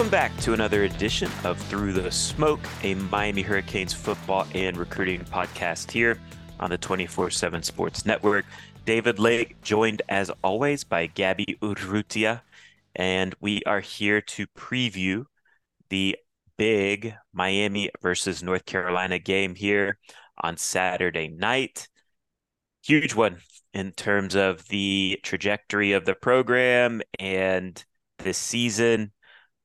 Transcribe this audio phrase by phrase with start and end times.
[0.00, 5.26] Welcome back to another edition of Through the Smoke, a Miami Hurricanes football and recruiting
[5.26, 6.18] podcast here
[6.58, 8.46] on the 24 7 Sports Network.
[8.86, 12.40] David Lake, joined as always by Gaby Urrutia,
[12.96, 15.26] and we are here to preview
[15.90, 16.16] the
[16.56, 19.98] big Miami versus North Carolina game here
[20.40, 21.88] on Saturday night.
[22.82, 23.36] Huge one
[23.74, 27.84] in terms of the trajectory of the program and
[28.16, 29.12] this season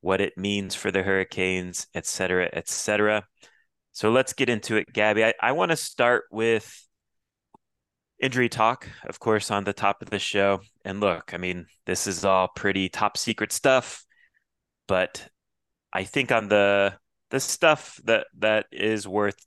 [0.05, 3.25] what it means for the Hurricanes, et cetera, et cetera.
[3.91, 5.25] So let's get into it, Gaby.
[5.25, 6.87] I, I want to start with
[8.21, 10.61] injury talk, of course, on the top of the show.
[10.83, 14.05] And look, I mean, this is all pretty top secret stuff,
[14.87, 15.27] but
[15.91, 16.93] I think on the
[17.31, 19.43] the stuff that that is worth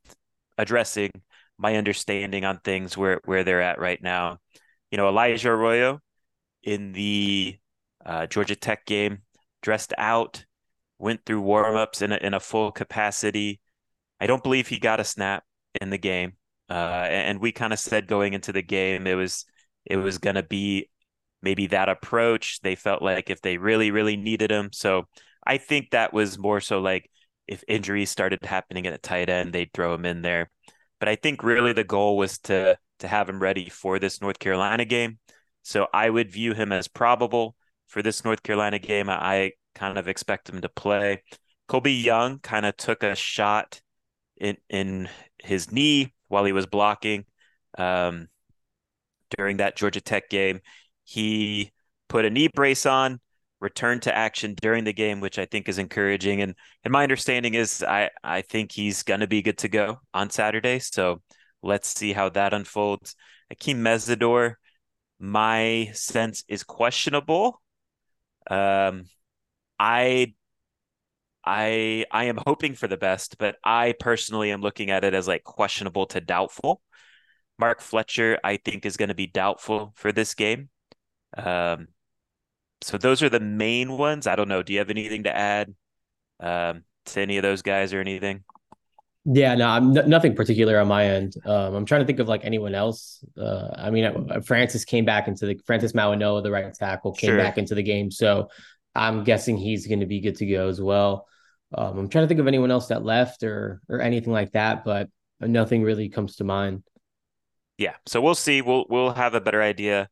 [0.58, 1.12] addressing,
[1.56, 4.38] my understanding on things where where they're at right now.
[4.90, 6.00] You know, Elijah Arroyo
[6.64, 7.58] in the
[8.04, 9.18] uh, Georgia Tech game
[9.62, 10.44] dressed out
[10.98, 13.60] went through warmups in a, in a full capacity.
[14.20, 15.44] I don't believe he got a snap
[15.80, 16.32] in the game.
[16.70, 19.46] Uh, and we kind of said going into the game it was
[19.86, 20.90] it was going to be
[21.40, 22.60] maybe that approach.
[22.60, 24.70] They felt like if they really really needed him.
[24.72, 25.04] So
[25.46, 27.10] I think that was more so like
[27.46, 30.50] if injuries started happening at a tight end, they'd throw him in there.
[31.00, 34.38] But I think really the goal was to to have him ready for this North
[34.38, 35.18] Carolina game.
[35.62, 37.56] So I would view him as probable
[37.86, 39.08] for this North Carolina game.
[39.08, 41.22] I kind of expect him to play.
[41.68, 43.80] Colbie Young kind of took a shot
[44.36, 45.08] in in
[45.42, 47.24] his knee while he was blocking
[47.76, 48.28] um,
[49.36, 50.60] during that Georgia Tech game.
[51.04, 51.72] He
[52.08, 53.20] put a knee brace on,
[53.60, 56.42] returned to action during the game, which I think is encouraging.
[56.42, 60.30] And and my understanding is I I think he's gonna be good to go on
[60.30, 60.78] Saturday.
[60.78, 61.22] So
[61.62, 63.14] let's see how that unfolds.
[63.52, 64.54] Akeem Mesidor,
[65.18, 67.60] my sense is questionable.
[68.50, 69.04] Um,
[69.78, 70.34] I
[71.44, 75.28] I I am hoping for the best, but I personally am looking at it as
[75.28, 76.82] like questionable to doubtful.
[77.58, 80.68] Mark Fletcher, I think, is going to be doubtful for this game.
[81.36, 81.88] Um,
[82.82, 84.26] so those are the main ones.
[84.26, 84.62] I don't know.
[84.62, 85.74] Do you have anything to add
[86.38, 88.44] um, to any of those guys or anything?
[89.24, 91.34] Yeah, no, I'm n- nothing particular on my end.
[91.44, 93.24] Um, I'm trying to think of like anyone else.
[93.36, 97.36] Uh, I mean, Francis came back into the Francis Mauigoa, the right tackle, came sure.
[97.36, 98.10] back into the game.
[98.10, 98.48] So
[98.98, 101.26] I'm guessing he's going to be good to go as well.
[101.72, 104.84] Um, I'm trying to think of anyone else that left or or anything like that,
[104.84, 105.08] but
[105.40, 106.82] nothing really comes to mind.
[107.76, 108.60] Yeah, so we'll see.
[108.60, 110.08] We'll we'll have a better idea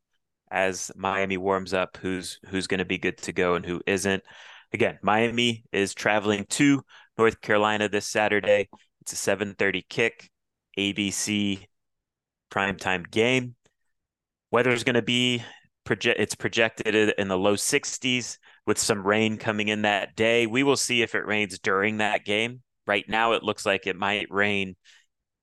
[0.51, 4.23] as Miami warms up who's who's going to be good to go and who isn't.
[4.73, 6.83] Again, Miami is traveling to
[7.19, 8.69] North Carolina this Saturday.
[9.01, 10.31] It's a 7:30 kick,
[10.79, 11.67] ABC
[12.53, 13.57] primetime game.
[14.53, 15.43] Weather's going to be
[15.85, 20.47] project it's projected in the low 60s with some rain coming in that day.
[20.47, 22.63] We will see if it rains during that game.
[22.87, 24.77] Right now, it looks like it might rain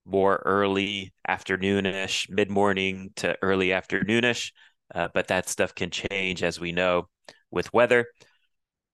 [0.06, 4.52] more early afternoonish, mid morning to early afternoonish,
[4.94, 7.08] uh, but that stuff can change as we know
[7.52, 8.08] with weather.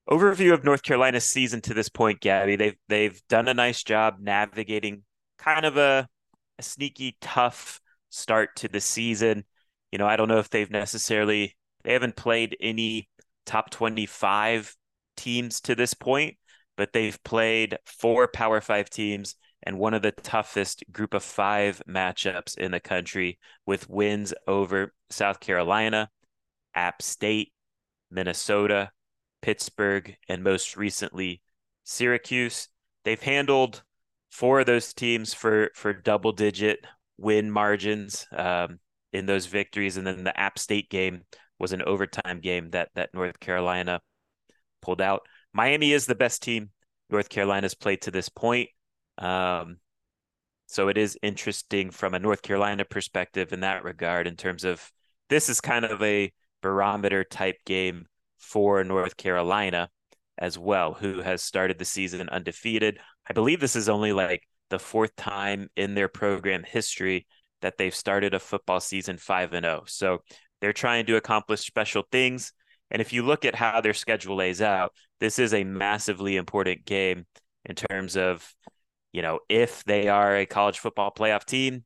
[0.09, 2.55] Overview of North Carolina's season to this point, Gaby.
[2.55, 5.03] They've they've done a nice job navigating
[5.37, 6.07] kind of a,
[6.57, 7.79] a sneaky, tough
[8.09, 9.45] start to the season.
[9.91, 13.07] You know, I don't know if they've necessarily they haven't played any
[13.45, 14.75] top 25
[15.17, 16.37] teams to this point,
[16.77, 21.81] but they've played four Power Five teams and one of the toughest group of five
[21.87, 26.09] matchups in the country with wins over South Carolina,
[26.73, 27.51] App State,
[28.09, 28.91] Minnesota,
[29.41, 31.41] Pittsburgh, and most recently
[31.83, 32.69] Syracuse.
[33.03, 33.83] They've handled
[34.29, 36.79] four of those teams for for double digit
[37.17, 38.79] win margins um,
[39.11, 41.23] in those victories, and then the App State game
[41.59, 44.01] was an overtime game that that North Carolina
[44.81, 45.21] pulled out.
[45.53, 46.69] Miami is the best team
[47.09, 48.69] North Carolina's played to this point.
[49.17, 49.77] Um,
[50.67, 54.91] so it is interesting from a North Carolina perspective in that regard, in terms of
[55.29, 58.05] this is kind of a barometer type game
[58.37, 59.89] for North Carolina
[60.37, 62.99] as well, who has started the season undefeated.
[63.29, 67.25] I believe this is only like the fourth time in their program history
[67.61, 69.83] that they've started a football season 5 and 0.
[69.87, 70.19] So
[70.61, 72.53] they're trying to accomplish special things.
[72.91, 76.85] And if you look at how their schedule lays out, this is a massively important
[76.85, 77.25] game
[77.65, 78.53] in terms of,
[79.11, 81.83] you know, if they are a college football playoff team,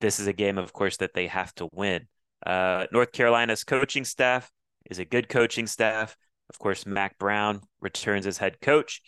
[0.00, 2.06] this is a game, of course, that they have to win.
[2.44, 4.50] Uh, North Carolina's coaching staff
[4.90, 6.16] is a good coaching staff.
[6.48, 9.02] Of course, Mack Brown returns as head coach.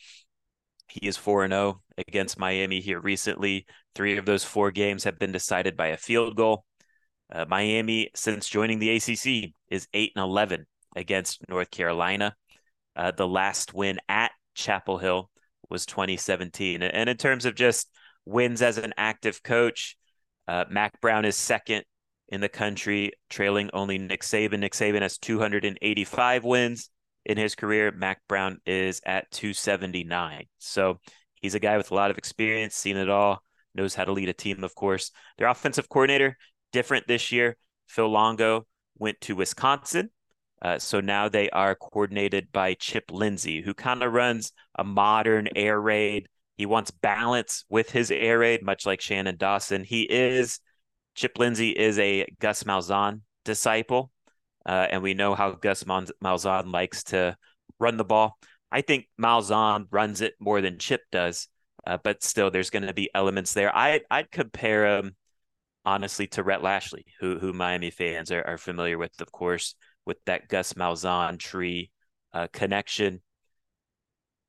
[0.88, 3.66] He is 4 0 against Miami here recently.
[3.94, 6.64] Three of those four games have been decided by a field goal.
[7.34, 12.36] Uh, Miami, since joining the ACC, is 8 and 11 against North Carolina.
[12.94, 15.30] Uh, the last win at Chapel Hill
[15.70, 16.82] was 2017.
[16.82, 17.90] And in terms of just
[18.26, 19.96] wins as an active coach,
[20.46, 21.84] uh, Mack Brown is second
[22.28, 24.60] in the country, trailing only Nick Saban.
[24.60, 26.90] Nick Saban has 285 wins
[27.24, 27.92] in his career.
[27.92, 30.44] Mack Brown is at 279.
[30.58, 31.00] So
[31.36, 33.42] he's a guy with a lot of experience, seen it all,
[33.74, 35.10] knows how to lead a team, of course.
[35.38, 36.36] Their offensive coordinator,
[36.72, 37.56] different this year.
[37.86, 38.66] Phil Longo
[38.98, 40.10] went to Wisconsin.
[40.60, 45.48] Uh, so now they are coordinated by Chip Lindsey, who kind of runs a modern
[45.56, 46.28] air raid.
[46.56, 49.82] He wants balance with his air raid, much like Shannon Dawson.
[49.82, 50.60] He is,
[51.14, 54.12] Chip Lindsey is a Gus Malzahn disciple.
[54.64, 57.36] Uh, and we know how Gus Malzahn likes to
[57.80, 58.38] run the ball.
[58.70, 61.48] I think Malzahn runs it more than Chip does,
[61.86, 63.74] uh, but still, there's going to be elements there.
[63.74, 65.16] I I'd compare him
[65.84, 69.74] honestly to Rhett Lashlee, who who Miami fans are, are familiar with, of course,
[70.06, 71.90] with that Gus Malzahn tree
[72.32, 73.20] uh, connection.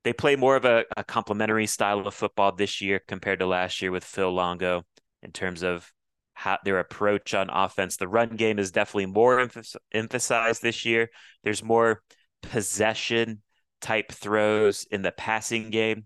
[0.03, 3.81] They play more of a, a complementary style of football this year compared to last
[3.81, 4.83] year with Phil Longo
[5.21, 5.89] in terms of
[6.33, 7.95] how their approach on offense.
[7.95, 11.09] The run game is definitely more emph- emphasized this year.
[11.43, 12.01] There's more
[12.41, 13.41] possession
[13.81, 16.05] type throws in the passing game.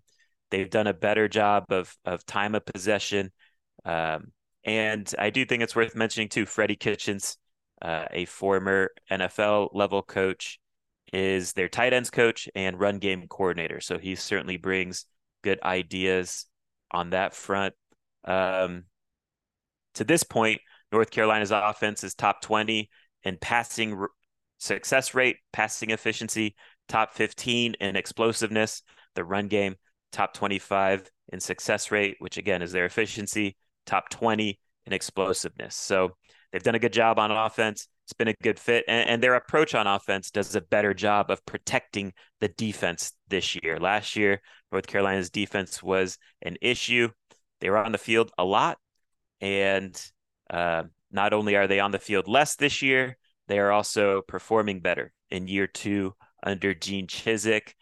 [0.51, 3.31] They've done a better job of of time of possession.
[3.83, 4.31] Um,
[4.67, 7.37] and I do think it's worth mentioning too, Freddie Kitchens,
[7.81, 10.59] uh, a former NFL level coach,
[11.13, 13.79] is their tight ends coach and run game coordinator.
[13.79, 15.05] So he certainly brings
[15.41, 16.47] good ideas
[16.91, 17.75] on that front.
[18.25, 18.83] Um,
[19.93, 20.59] to this point,
[20.91, 22.89] North Carolina's offense is top 20
[23.23, 24.09] in passing r-
[24.57, 26.55] success rate, passing efficiency,
[26.89, 28.83] top 15 in explosiveness.
[29.15, 29.75] The run game,
[30.11, 33.55] top 25 in success rate, which again is their efficiency,
[33.87, 35.75] top 20 in explosiveness.
[35.75, 36.15] So
[36.51, 37.87] they've done a good job on offense.
[38.05, 38.85] It's been a good fit.
[38.87, 43.55] And, and, their approach on offense does a better job of protecting the defense this
[43.61, 43.79] year.
[43.79, 44.41] Last year,
[44.71, 47.09] North Carolina's defense was an issue.
[47.59, 48.77] They were on the field a lot,
[49.41, 49.99] and
[50.49, 53.17] uh, not only are they on the field less this year,
[53.47, 56.13] they are also performing better in year two
[56.43, 57.73] under Gene Chizik,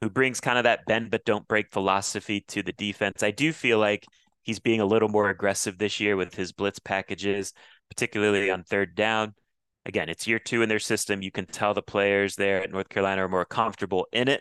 [0.00, 3.22] who brings kind of that bend but don't break philosophy to the defense.
[3.22, 4.06] I do feel like
[4.46, 7.52] he's being a little more aggressive this year with his blitz packages,
[7.90, 9.34] particularly on third down.
[9.84, 11.20] Again, it's year two in their system.
[11.20, 14.40] You can tell the players there at North Carolina are more comfortable in it.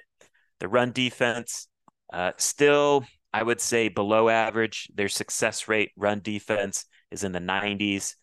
[0.60, 1.68] The run defense,
[2.14, 3.04] uh, still
[3.34, 4.90] I would say below average.
[4.94, 8.14] Their success rate run defense is in the 90s,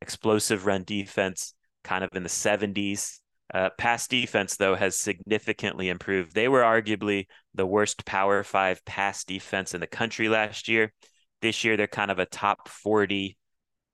[0.00, 3.18] explosive run defense kind of in the 70s.
[3.52, 6.34] Uh, pass defense, though, has significantly improved.
[6.34, 10.92] They were arguably the worst Power Five pass defense in the country last year.
[11.42, 13.36] This year, they're kind of a top 40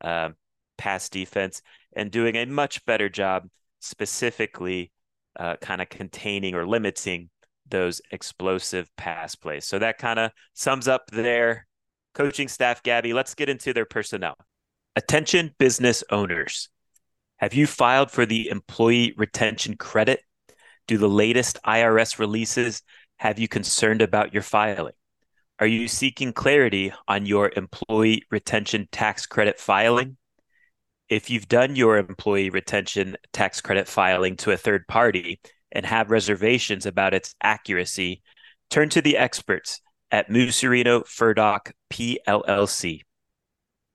[0.01, 0.31] uh,
[0.77, 1.63] pass defense
[1.95, 3.49] and doing a much better job,
[3.81, 4.93] specifically
[5.39, 7.31] uh, kind of containing or limiting
[7.69, 9.65] those explosive pass plays.
[9.65, 11.67] So that kind of sums up their
[12.15, 13.13] coaching staff, Gaby.
[13.13, 14.37] Let's get into their personnel.
[14.95, 16.69] Attention business owners.
[17.39, 20.21] Have you filed for the employee retention credit?
[20.87, 22.83] Do the latest IRS releases
[23.19, 24.95] have you concerned about your filing?
[25.59, 30.19] Are you seeking clarity on your employee retention tax credit filing?
[31.09, 35.41] If you've done your employee retention tax credit filing to a third party
[35.73, 38.23] and have reservations about its accuracy,
[38.69, 43.01] turn to the experts at Mucerino Furdock PLLC.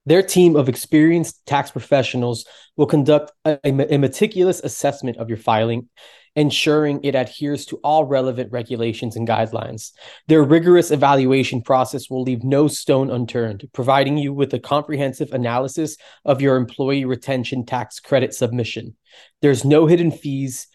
[0.04, 2.44] Their team of experienced tax professionals
[2.76, 5.88] will conduct a, a, meticulous assessment of your filing,
[6.34, 9.92] ensuring it adheres to all relevant regulations and guidelines.
[10.28, 15.96] Their rigorous evaluation process will leave no stone unturned, providing you with a comprehensive analysis
[16.24, 18.96] of your employee retention tax credit submission.
[19.42, 20.68] There's no hidden fees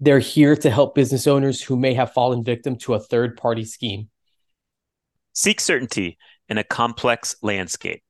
[0.00, 3.64] they're here to help business owners who may have fallen victim to a third party
[3.64, 4.08] scheme.
[5.32, 8.02] Seek certainty in a complex landscape.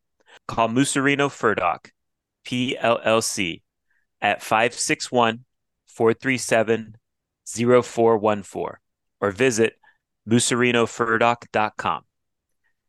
[0.49, 1.91] Call Mucerino Furdock,
[2.47, 3.61] PLLC,
[4.23, 5.45] at 561
[5.95, 6.97] 437
[7.47, 8.79] 0414
[9.21, 9.75] or visit
[10.29, 12.03] mucerinofurdock.com.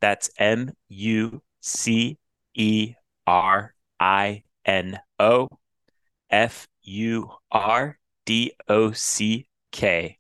[0.02, 2.18] That's M U C
[2.54, 2.94] E
[3.26, 5.48] R I N O
[6.30, 10.20] F U R D O C K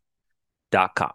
[0.71, 1.11] dot com.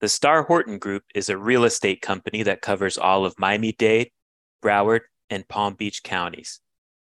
[0.00, 4.10] The Starr Horton Group is a real estate company that covers all of Miami Dade,
[4.62, 6.60] Broward, and Palm Beach counties.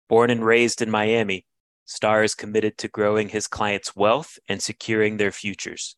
[0.09, 1.45] Born and raised in Miami,
[1.85, 5.95] Starr is committed to growing his clients' wealth and securing their futures.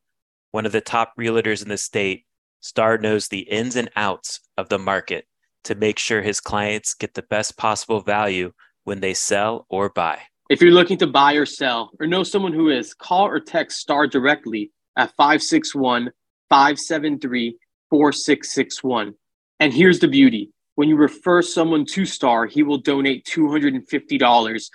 [0.52, 2.26] One of the top realtors in the state,
[2.60, 5.28] Starr knows the ins and outs of the market
[5.64, 8.52] to make sure his clients get the best possible value
[8.84, 10.20] when they sell or buy.
[10.50, 13.80] If you're looking to buy or sell or know someone who is, call or text
[13.80, 16.12] Starr directly at 561
[16.50, 17.58] 573
[17.90, 19.14] 4661.
[19.62, 24.70] And here's the beauty when you refer someone to Starr, he will donate $250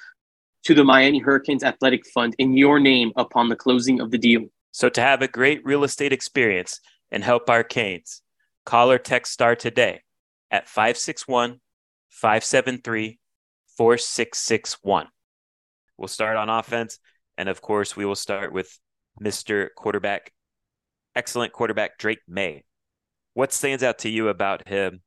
[0.64, 4.42] to the Miami Hurricanes Athletic Fund in your name upon the closing of the deal.
[4.72, 8.22] So, to have a great real estate experience and help our Canes,
[8.64, 10.02] call or text STARR today
[10.50, 11.60] at 561
[12.10, 13.18] 573
[13.76, 15.08] 4661.
[15.96, 16.98] We'll start on offense.
[17.38, 18.78] And of course, we will start with
[19.22, 19.68] Mr.
[19.76, 20.32] Quarterback,
[21.14, 22.64] excellent quarterback, Drake Maye.
[23.34, 25.02] What stands out to you about him?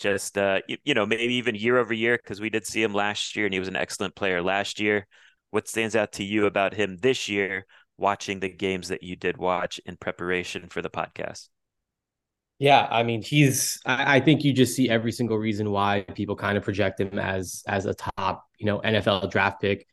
[0.00, 2.94] Just, uh, you, you know, maybe even year over year, because we did see him
[2.94, 5.06] last year and he was an excellent player last year.
[5.50, 7.66] What stands out to you about him this year,
[7.98, 11.48] watching the games that you did watch in preparation for the podcast?
[12.58, 13.80] Yeah, I mean, he's.
[13.86, 17.18] I, I, think you just see every single reason why people kind of project him
[17.18, 19.86] as as a top, you know, NFL draft pick.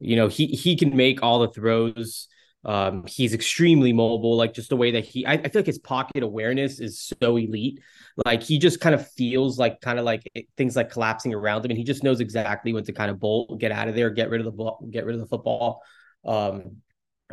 [0.00, 2.28] You know, he he can make all the throws.
[2.64, 5.24] Um, he's extremely mobile, like just the way that he.
[5.24, 7.80] I, I feel like his pocket awareness is so elite.
[8.26, 11.64] Like he just kind of feels like kind of like it, things like collapsing around
[11.64, 14.10] him, and he just knows exactly when to kind of bolt, get out of there,
[14.10, 15.82] get rid of the ball, get rid of the football.
[16.24, 16.76] Um,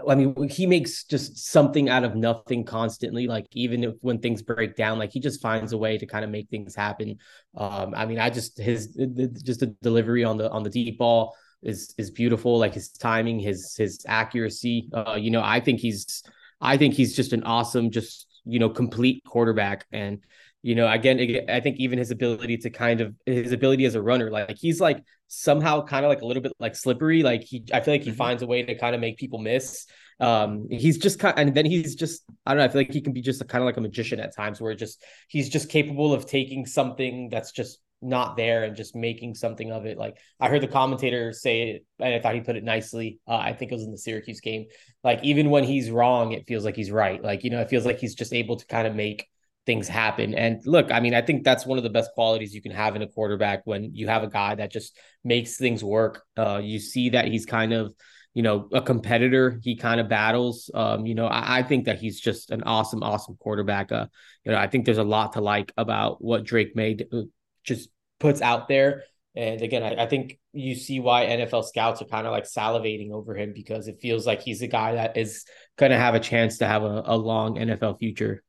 [0.07, 3.27] I mean, he makes just something out of nothing constantly.
[3.27, 6.23] Like even if, when things break down, like he just finds a way to kind
[6.23, 7.17] of make things happen.
[7.55, 8.95] Um, I mean, I just his
[9.43, 12.57] just the delivery on the on the deep ball is is beautiful.
[12.57, 14.89] Like his timing, his his accuracy.
[14.93, 16.23] Uh, you know, I think he's
[16.61, 19.85] I think he's just an awesome, just you know, complete quarterback.
[19.91, 20.19] And
[20.63, 24.01] you know, again, I think even his ability to kind of his ability as a
[24.01, 27.23] runner, like he's like somehow kind of like a little bit like slippery.
[27.23, 28.17] Like he, I feel like he mm-hmm.
[28.17, 29.85] finds a way to kind of make people miss.
[30.19, 32.65] Um, he's just kind, and then he's just, I don't know.
[32.65, 34.59] I feel like he can be just a, kind of like a magician at times,
[34.59, 39.35] where just he's just capable of taking something that's just not there and just making
[39.35, 39.97] something of it.
[39.97, 43.19] Like I heard the commentator say it, and I thought he put it nicely.
[43.27, 44.65] Uh, I think it was in the Syracuse game.
[45.03, 47.23] Like even when he's wrong, it feels like he's right.
[47.23, 49.27] Like you know, it feels like he's just able to kind of make
[49.67, 50.33] things happen.
[50.33, 52.95] And look, I mean, I think that's one of the best qualities you can have
[52.95, 56.23] in a quarterback when you have a guy that just makes things work.
[56.35, 57.93] Uh, you see that he's kind of,
[58.33, 59.59] you know, a competitor.
[59.61, 60.71] He kind of battles.
[60.73, 63.91] Um, you know, I, I, think that he's just an awesome, awesome quarterback.
[63.91, 64.07] Uh,
[64.45, 67.23] you know, I think there's a lot to like about what Drake Maye uh,
[67.67, 69.03] just puts out there.
[69.35, 73.11] And again, I, I, think you see why NFL scouts are kind of like salivating
[73.11, 75.45] over him because it feels like he's a guy that is
[75.77, 78.43] going to have a chance to have a, a long NFL future.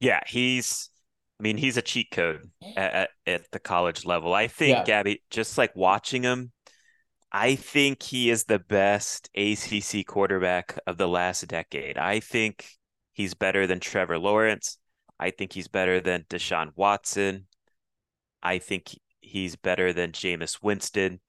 [0.00, 0.90] Yeah, he's.
[1.38, 4.34] I mean, he's a cheat code at, at the college level.
[4.34, 5.02] I think, yeah.
[5.02, 6.52] Gaby, just like watching him,
[7.32, 11.96] I think he is the best ACC quarterback of the last decade.
[11.96, 12.66] I think
[13.14, 14.76] he's better than Trevor Lawrence.
[15.18, 17.46] I think he's better than Deshaun Watson.
[18.42, 21.20] I think he's better than Jameis Winston.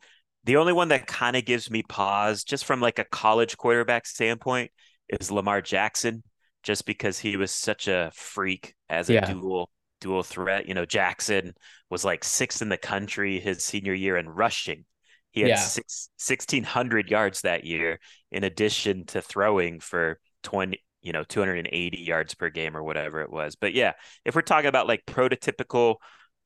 [0.43, 4.05] The only one that kind of gives me pause, just from like a college quarterback
[4.07, 4.71] standpoint,
[5.07, 6.23] is Lamar Jackson
[6.63, 9.31] just because he was such a freak as a yeah.
[9.31, 10.67] dual dual threat.
[10.67, 11.53] You know, Jackson
[11.89, 14.85] was like sixth in the country his senior year in rushing.
[15.31, 15.55] He had yeah.
[15.57, 17.99] six, 1,600 yards that year,
[18.31, 23.31] in addition to throwing for 20, you know, 280 yards per game or whatever it
[23.31, 23.55] was.
[23.55, 23.93] But yeah,
[24.25, 25.95] if we're talking about like prototypical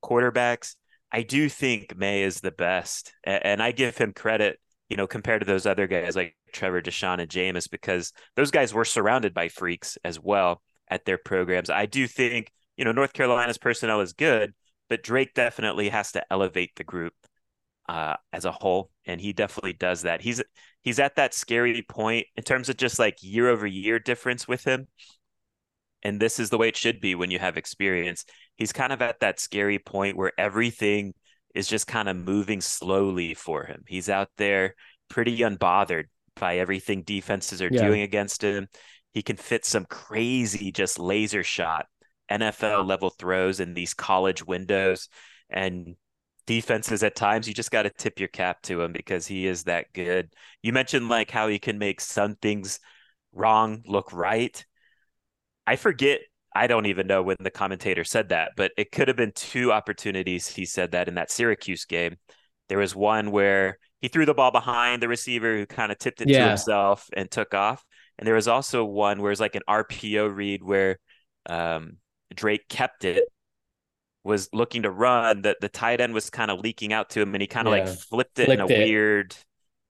[0.05, 0.75] quarterbacks,
[1.11, 3.13] I do think Maye is the best.
[3.23, 4.59] And I give him credit
[4.89, 8.73] you know, compared to those other guys like Trevor, Deshaun, and Jameis, because those guys
[8.73, 11.69] were surrounded by freaks as well at their programs.
[11.69, 14.53] I do think, you know, North Carolina's personnel is good,
[14.89, 17.13] but Drake definitely has to elevate the group
[17.89, 20.21] uh, as a whole, and he definitely does that.
[20.21, 20.41] He's
[20.81, 24.63] he's at that scary point in terms of just like year over year difference with
[24.63, 24.87] him.
[26.03, 28.25] And this is the way it should be when you have experience.
[28.55, 31.13] He's kind of at that scary point where everything
[31.53, 33.83] is just kind of moving slowly for him.
[33.87, 34.75] He's out there
[35.09, 37.85] pretty unbothered by everything defenses are yeah.
[37.85, 38.67] doing against him.
[39.13, 41.87] He can fit some crazy, just laser shot
[42.29, 45.09] NFL level throws in these college windows.
[45.49, 45.95] And
[46.45, 49.63] defenses at times, you just got to tip your cap to him because he is
[49.63, 50.33] that good.
[50.61, 52.79] You mentioned like how he can make some things
[53.31, 54.63] wrong look right.
[55.67, 56.21] I forget
[56.55, 59.73] I don't even know when the commentator said that, but it could have been two
[59.73, 62.15] opportunities he said that in that Syracuse game.
[62.69, 66.21] There was one where he threw the ball behind the receiver who kind of tipped
[66.21, 66.39] it yeah.
[66.39, 67.83] to himself and took off.
[68.17, 70.97] And there was also one where it's like an RPO read where
[71.47, 71.97] um,
[72.33, 73.25] Drake kept it,
[74.23, 75.41] was looking to run.
[75.41, 77.75] That the tight end was kind of leaking out to him, and he kind of
[77.75, 77.83] yeah.
[77.83, 78.87] like flipped it flipped in a it.
[78.87, 79.35] weird.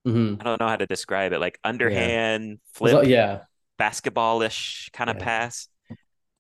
[0.07, 0.41] Mm-hmm.
[0.41, 2.57] I don't know how to describe it, like underhand yeah.
[2.74, 3.41] flip, yeah,
[3.79, 5.67] basketballish kind of pass.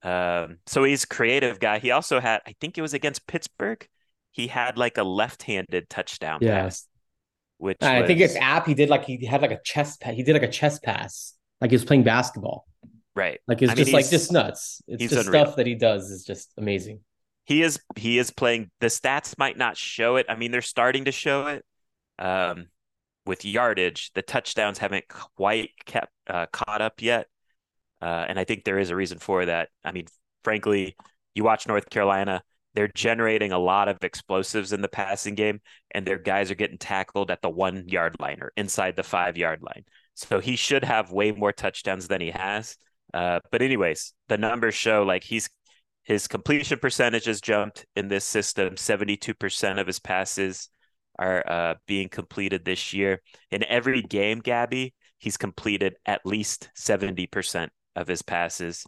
[0.05, 1.79] Um, so he's a creative guy.
[1.79, 3.85] He also had, I think it was against Pittsburgh.
[4.31, 6.61] He had like a left-handed touchdown yeah.
[6.61, 6.87] pass.
[7.57, 8.07] Which I was...
[8.07, 8.67] think it's app.
[8.67, 10.13] He did like he had like a chest pass.
[10.13, 12.67] He did like a chest pass, like he was playing basketball.
[13.15, 13.39] Right.
[13.47, 14.81] Like it's I just mean, like just nuts.
[14.87, 15.45] It's just unreal.
[15.45, 16.99] stuff that he does is just amazing.
[17.45, 18.71] He is he is playing.
[18.81, 20.25] The stats might not show it.
[20.27, 21.65] I mean, they're starting to show it.
[22.19, 22.67] Um,
[23.25, 27.27] with yardage, the touchdowns haven't quite kept uh, caught up yet.
[28.01, 29.69] Uh, and I think there is a reason for that.
[29.83, 30.05] I mean,
[30.43, 30.95] frankly,
[31.33, 32.41] you watch North Carolina,
[32.75, 35.61] they're generating a lot of explosives in the passing game,
[35.91, 39.37] and their guys are getting tackled at the one yard line or inside the five
[39.37, 39.85] yard line.
[40.13, 42.77] So he should have way more touchdowns than he has.
[43.13, 45.49] Uh, but anyways, the numbers show like he's
[46.03, 48.77] his completion percentage has jumped in this system.
[48.77, 50.69] Seventy-two percent of his passes
[51.17, 53.21] are uh, being completed this year.
[53.51, 58.85] In every game, Gaby, he's completed at least seventy percent of his passes.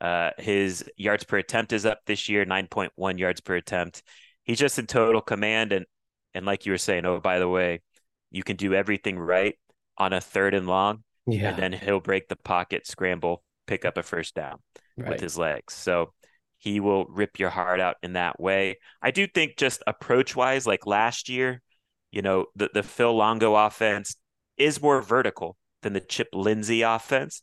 [0.00, 4.02] Uh, his yards per attempt is up this year, 9.1 yards per attempt.
[4.44, 5.72] He's just in total command.
[5.72, 5.86] And,
[6.34, 7.82] and like you were saying, oh, by the way,
[8.30, 9.54] you can do everything right
[9.98, 11.04] on a third and long.
[11.26, 11.50] Yeah.
[11.50, 14.58] And then he'll break the pocket, scramble, pick up a first down
[14.96, 15.10] right.
[15.10, 15.74] with his legs.
[15.74, 16.12] So
[16.58, 18.78] he will rip your heart out in that way.
[19.02, 21.62] I do think just approach wise, like last year,
[22.10, 24.16] you know, the, the Phil Longo offense
[24.56, 27.42] is more vertical than the Chip Lindsey offense.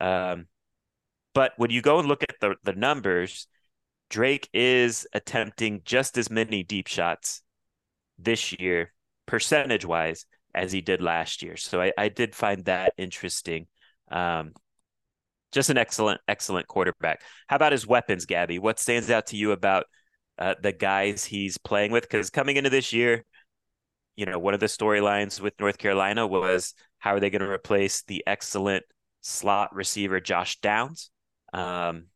[0.00, 0.46] Um,
[1.36, 3.46] but when you go and look at the, the numbers,
[4.08, 7.42] Drake is attempting just as many deep shots
[8.18, 8.94] this year,
[9.26, 11.58] percentage wise, as he did last year.
[11.58, 13.66] So I, I did find that interesting.
[14.10, 14.54] Um,
[15.52, 17.20] just an excellent, excellent quarterback.
[17.48, 18.58] How about his weapons, Gaby?
[18.58, 19.84] What stands out to you about
[20.38, 22.04] uh, the guys he's playing with?
[22.04, 23.26] Because coming into this year,
[24.16, 27.50] you know, one of the storylines with North Carolina was how are they going to
[27.50, 28.86] replace the excellent
[29.20, 31.10] slot receiver Josh Downs?
[31.56, 32.06] Um,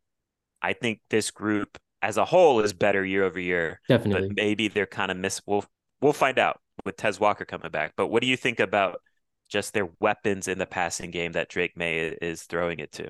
[0.61, 3.79] I think this group as a whole is better year over year.
[3.87, 4.29] Definitely.
[4.29, 5.41] But maybe they're kind of miss.
[5.45, 5.65] We'll
[6.01, 7.93] we'll find out with Tez Walker coming back.
[7.95, 9.01] But what do you think about
[9.49, 13.09] just their weapons in the passing game that Drake Maye is throwing it to?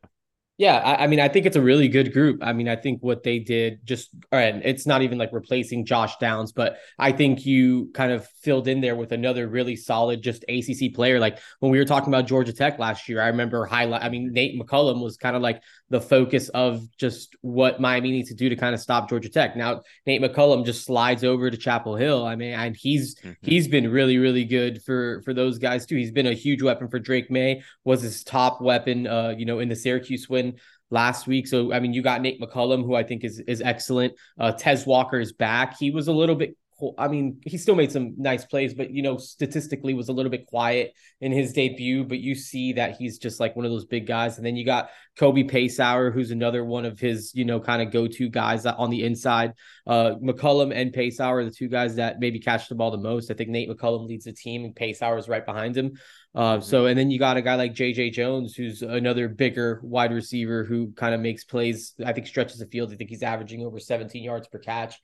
[0.57, 2.43] Yeah, I, I, mean, I think it's a really good group.
[2.43, 6.17] I mean, I think what they did just, and it's not even like replacing Josh
[6.17, 10.45] Downs, but I think you kind of filled in there with another really solid, just
[10.47, 11.19] ACC player.
[11.19, 14.03] Like when we were talking about Georgia Tech last year, I remember highlight.
[14.03, 18.29] I mean, Nate McCollum was kind of like the focus of just what Miami needs
[18.29, 19.57] to do to kind of stop Georgia Tech.
[19.57, 22.25] Now Nate McCollum just slides over to Chapel Hill.
[22.25, 23.33] I mean, and he's mm-hmm.
[23.41, 25.97] he's been really really good for for those guys too.
[25.97, 27.61] He's been a huge weapon for Drake Maye.
[27.83, 30.55] Was his top weapon, uh, you know, in the Syracuse win
[30.91, 31.45] last week.
[31.45, 34.13] So I mean, you got Nate McCollum, who I think is is excellent.
[34.39, 35.77] Uh, Tez Walker is back.
[35.77, 36.55] He was a little bit
[36.97, 40.29] I mean, he still made some nice plays, but you know, statistically was a little
[40.29, 42.03] bit quiet in his debut.
[42.03, 44.37] But you see that he's just like one of those big guys.
[44.37, 47.91] And then you got Kobe Paysour, who's another one of his, you know, kind of
[47.91, 49.53] go-to guys on the inside.
[49.85, 53.31] Uh, McCollum and Paysour are the two guys that maybe catch the ball the most.
[53.31, 55.93] I think Nate McCollum leads the team, and Paysour is right behind him.
[56.33, 56.63] Uh, mm-hmm.
[56.63, 60.63] so and then you got a guy like JJ Jones, who's another bigger wide receiver
[60.63, 61.93] who kind of makes plays.
[62.05, 62.93] I think stretches the field.
[62.93, 64.99] I think he's averaging over 17 yards per catch.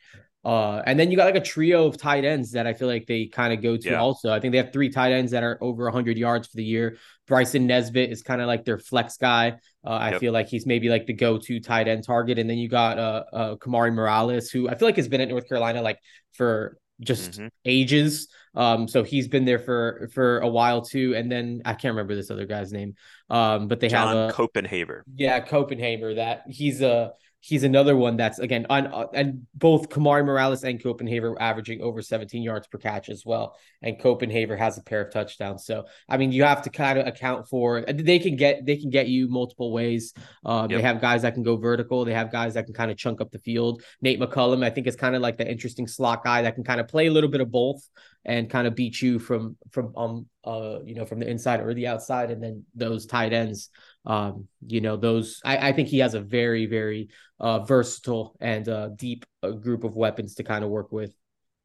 [0.47, 3.05] Uh, and then you got like a trio of tight ends that I feel like
[3.05, 3.99] they kind of go to yeah.
[3.99, 4.31] also.
[4.31, 6.95] I think they have three tight ends that are over 100 yards for the year.
[7.27, 9.57] Bryson Nesbit is kind of like their flex guy.
[9.85, 10.21] Uh, I yep.
[10.21, 12.39] feel like he's maybe like the go-to tight end target.
[12.39, 15.27] And then you got uh, uh Kamari Morales, who I feel like has been at
[15.27, 15.99] North Carolina like
[16.31, 17.47] for just mm-hmm.
[17.65, 18.29] ages.
[18.55, 21.13] Um, so he's been there for for a while too.
[21.13, 22.95] And then I can't remember this other guy's name.
[23.29, 25.01] Um, but they John have a Copenhaver.
[25.13, 26.15] Yeah, Copenhaver.
[26.15, 30.81] That he's a he's another one that's again on uh, and both Kamari Morales and
[30.81, 33.55] Copenhaver averaging over 17 yards per catch as well.
[33.81, 35.65] And Copenhaver has a pair of touchdowns.
[35.65, 38.89] So I mean, you have to kind of account for they can get they can
[38.89, 40.13] get you multiple ways.
[40.45, 40.77] Uh, yep.
[40.77, 42.05] They have guys that can go vertical.
[42.05, 43.83] They have guys that can kind of chunk up the field.
[44.01, 46.79] Nate McCollum, I think, is kind of like the interesting slot guy that can kind
[46.79, 47.87] of play a little bit of both
[48.25, 51.73] and kind of beat you from from um uh you know from the inside or
[51.73, 52.31] the outside.
[52.31, 53.69] And then those tight ends
[54.07, 58.67] um, you know, those I, I, think he has a very, very uh, versatile and
[58.67, 61.13] uh, deep uh, group of weapons to kind of work with.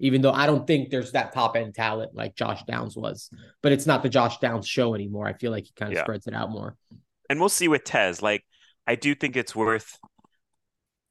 [0.00, 3.30] Even though I don't think there's that top end talent like Josh Downs was,
[3.62, 5.26] but it's not the Josh Downs show anymore.
[5.26, 6.02] I feel like he kind of yeah.
[6.02, 6.76] spreads it out more.
[7.30, 8.20] And we'll see with Tez.
[8.20, 8.44] Like,
[8.88, 9.96] I do think it's worth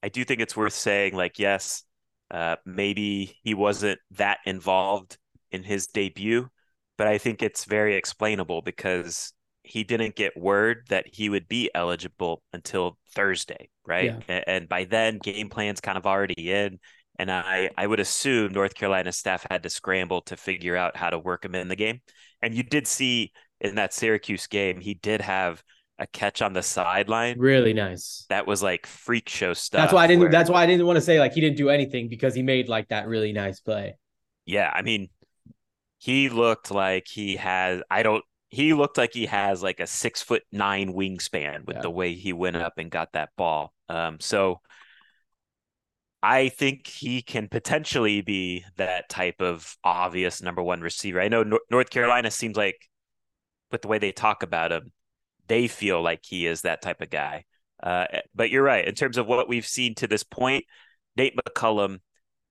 [0.03, 1.83] I do think it's worth saying, like, yes,
[2.31, 5.17] uh, maybe he wasn't that involved
[5.51, 6.49] in his debut,
[6.97, 11.69] but I think it's very explainable because he didn't get word that he would be
[11.73, 14.15] eligible until Thursday, right?
[14.27, 14.43] Yeah.
[14.47, 16.79] And by then, game plan's kind of already in.
[17.19, 21.11] And I, I would assume North Carolina staff had to scramble to figure out how
[21.11, 22.01] to work him in the game.
[22.41, 25.61] And you did see in that Syracuse game, he did have
[25.99, 27.37] a catch on the sideline.
[27.37, 28.25] Really nice.
[28.29, 29.81] That was like freak show stuff.
[29.81, 30.21] That's why I didn't.
[30.21, 32.41] Where, that's why I didn't want to say like he didn't do anything because he
[32.41, 33.95] made like that really nice play.
[34.45, 35.09] Yeah, I mean,
[35.99, 37.83] he looked like he has.
[37.91, 38.23] I don't.
[38.51, 41.81] He looked like he has like a six foot nine wingspan with yeah.
[41.81, 43.73] the way he went up and got that ball.
[43.89, 44.59] Um, so
[46.21, 51.19] I think he can potentially be that type of obvious number one receiver.
[51.19, 52.75] I know North Carolina seems like,
[53.71, 54.91] with the way they talk about him,
[55.47, 57.45] they feel like he is that type of guy.
[57.81, 58.87] Uh, but you're right.
[58.87, 60.65] In terms of what we've seen to this point,
[61.15, 61.99] Nate McCollum,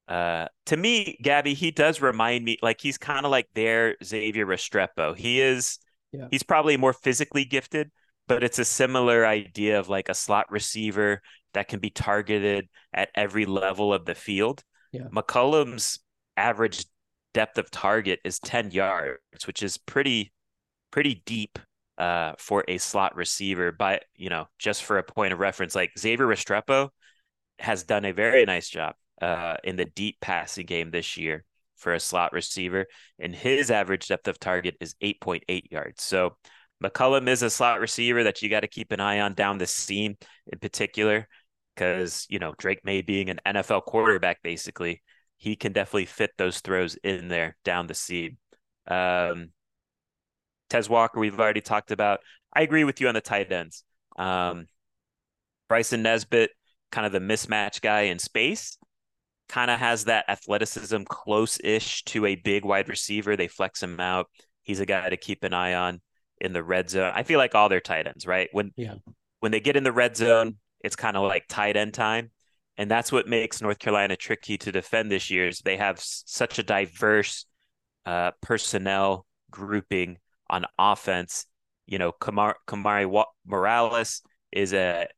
[0.08, 4.46] uh, to me, Gaby, he does remind me like he's kind of like their Xavier
[4.46, 5.16] Restrepo.
[5.16, 5.78] He is,
[6.12, 6.26] yeah.
[6.30, 7.90] he's probably more physically gifted,
[8.28, 11.20] but it's a similar idea of like a slot receiver
[11.54, 14.62] that can be targeted at every level of the field.
[14.92, 15.08] Yeah.
[15.12, 16.00] McCollum's
[16.36, 16.84] average
[17.34, 20.32] depth of target is 10 yards, which is pretty,
[20.90, 21.58] pretty deep
[21.98, 23.72] uh, for a slot receiver.
[23.72, 26.90] But you know, just for a point of reference, like Xavier Restrepo
[27.58, 31.44] has done a very nice job uh, in the deep passing game this year
[31.80, 32.86] for a slot receiver,
[33.18, 36.02] and his average depth of target is 8.8 yards.
[36.02, 36.36] So
[36.82, 39.66] McCollum is a slot receiver that you got to keep an eye on down the
[39.66, 40.16] seam
[40.46, 41.26] in particular,
[41.74, 45.02] because you know Drake Maye being an NFL quarterback, basically,
[45.36, 48.36] he can definitely fit those throws in there down the seam.
[48.86, 49.50] Um,
[50.68, 52.20] Tez Walker, we've already talked about.
[52.54, 53.84] I agree with you on the tight ends.
[54.16, 54.66] Um,
[55.68, 56.50] Bryson Nesbit,
[56.90, 58.76] kind of the mismatch guy in space,
[59.50, 63.36] kind of has that athleticism close ish to a big wide receiver.
[63.36, 64.28] They flex him out.
[64.62, 66.00] He's a guy to keep an eye on
[66.40, 67.12] in the red zone.
[67.14, 68.48] I feel like all their tight ends, right?
[68.52, 68.94] When yeah.
[69.40, 72.30] when they get in the red zone, it's kind of like tight end time.
[72.78, 75.48] And that's what makes North Carolina tricky to defend this year.
[75.48, 77.44] Is they have such a diverse
[78.06, 81.46] uh, personnel grouping on offense.
[81.86, 85.08] You know, Kamar, Kamari Morales is a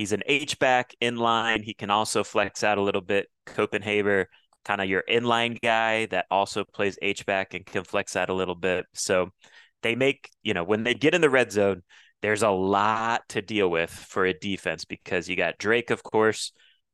[0.00, 1.62] he's an H back in line.
[1.62, 3.28] He can also flex out a little bit.
[3.44, 4.24] Copenhaver,
[4.64, 8.34] kind of your inline guy that also plays H back and can flex out a
[8.34, 8.86] little bit.
[8.94, 9.28] So
[9.82, 11.82] they make you know when they get in the red zone,
[12.22, 16.52] there's a lot to deal with for a defense because you got Drake, of course,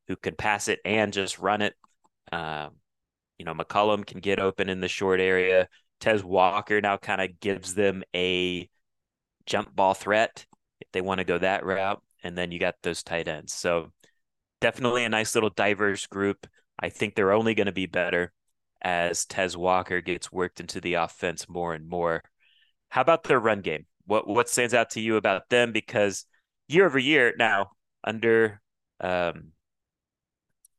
[0.08, 1.74] who can pass it and just run it.
[2.32, 2.70] Um,
[3.38, 5.68] you know, McCollum can get open in the short area.
[6.00, 8.68] Tez Walker now kind of gives them a
[9.46, 10.44] jump ball threat
[10.80, 12.02] if they want to go that route.
[12.26, 13.52] And then you got those tight ends.
[13.52, 13.92] So
[14.60, 16.46] definitely a nice little diverse group.
[16.78, 18.32] I think they're only going to be better
[18.82, 22.22] as Tez Walker gets worked into the offense more and more.
[22.88, 23.86] How about their run game?
[24.06, 25.72] What what stands out to you about them?
[25.72, 26.26] Because
[26.68, 27.70] year over year now,
[28.04, 28.60] under
[29.00, 29.52] um,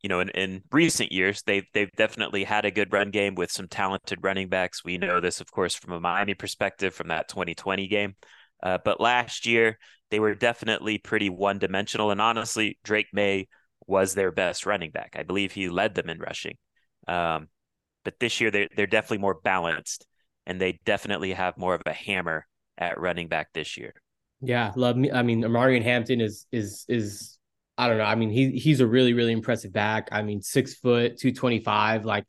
[0.02, 3.52] you know, in, in recent years, they've they've definitely had a good run game with
[3.52, 4.86] some talented running backs.
[4.86, 8.16] We know this, of course, from a Miami perspective from that 2020 game.
[8.62, 9.78] Uh, but last year,
[10.12, 12.12] they were definitely pretty one dimensional.
[12.12, 13.48] And honestly, Drake Maye
[13.86, 15.16] was their best running back.
[15.18, 16.58] I believe he led them in rushing.
[17.08, 17.48] Um,
[18.04, 20.08] but this year, they're, they're definitely more balanced
[20.46, 23.94] and they definitely have more of a hammer at running back this year.
[24.42, 25.12] Yeah, love me.
[25.12, 27.38] I mean, Omarion Hampton is is is
[27.78, 28.04] I don't know.
[28.04, 30.10] I mean, he he's a really really impressive back.
[30.12, 32.26] I mean, six foot, two twenty five, like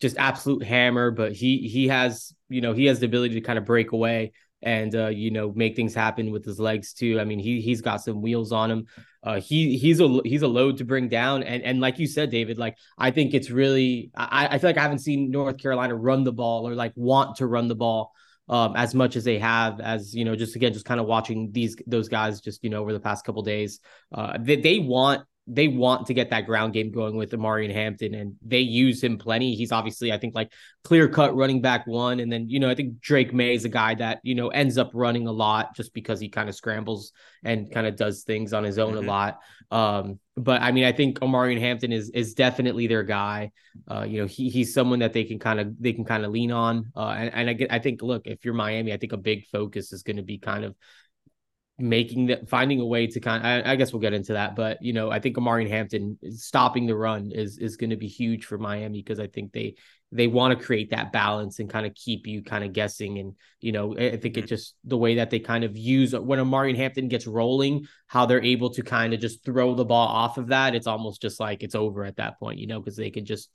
[0.00, 1.10] just absolute hammer.
[1.10, 4.32] But he he has you know he has the ability to kind of break away
[4.62, 7.20] and uh, you know make things happen with his legs too.
[7.20, 8.86] I mean, he he's got some wheels on him.
[9.22, 11.42] Uh, he he's a he's a load to bring down.
[11.42, 14.78] And and like you said, David, like I think it's really I, I feel like
[14.78, 18.12] I haven't seen North Carolina run the ball or like want to run the ball
[18.48, 21.50] um, as much as they have as you know just again just kind of watching
[21.52, 23.80] these those guys just you know over the past couple days
[24.14, 28.14] uh, they, they want they want to get that ground game going with Omarion Hampton,
[28.14, 29.54] and they use him plenty.
[29.54, 30.52] He's obviously, I think, like
[30.84, 33.68] clear cut running back one, and then you know, I think Drake Maye is a
[33.68, 37.12] guy that you know ends up running a lot just because he kind of scrambles
[37.44, 39.08] and kind of does things on his own mm-hmm.
[39.08, 39.38] a lot.
[39.72, 43.50] Um, but I mean, I think Omarion Hampton is is definitely their guy.
[43.90, 46.30] Uh, you know, he he's someone that they can kind of they can kind of
[46.30, 46.92] lean on.
[46.94, 49.46] Uh, and, and I get, I think, look, if you're Miami, I think a big
[49.46, 50.76] focus is going to be kind of
[51.82, 54.54] making that finding a way to kind of, I, I, guess we'll get into that
[54.54, 58.06] but you know i think Omari Hampton stopping the run is is going to be
[58.06, 59.74] huge for miami because i think they
[60.12, 63.34] they want to create that balance and kind of keep you kind of guessing and
[63.60, 64.46] you know i think it mm-hmm.
[64.46, 68.44] just the way that they kind of use when Omari Hampton gets rolling how they're
[68.44, 71.64] able to kind of just throw the ball off of that it's almost just like
[71.64, 73.50] it's over at that point you know because they can just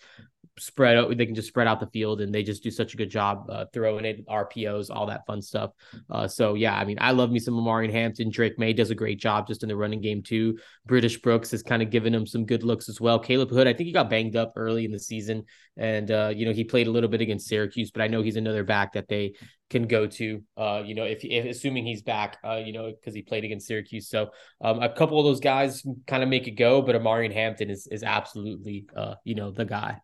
[0.60, 2.98] spread out they can just spread out the field and they just do such a
[2.98, 5.72] good job uh, throwing it RPOs all that fun stuff.
[6.10, 8.30] Uh, so yeah I mean I love me some Omari Hampton.
[8.30, 10.58] Drake Maye does a great job just in the running game too.
[10.86, 13.20] British Brooks has kind of given him some good looks as well.
[13.20, 15.44] Caleb Hood I think he got banged up early in the season
[15.78, 18.36] and uh, you know he played a little bit against Syracuse but I know he's
[18.36, 19.36] another back that they
[19.70, 23.14] can go to uh, you know if, if assuming he's back uh, you know because
[23.14, 24.10] he played against Syracuse.
[24.10, 24.30] So
[24.62, 27.88] um, a couple of those guys kind of make it go but Omari Hampton is
[27.88, 30.02] is absolutely uh, you know the guy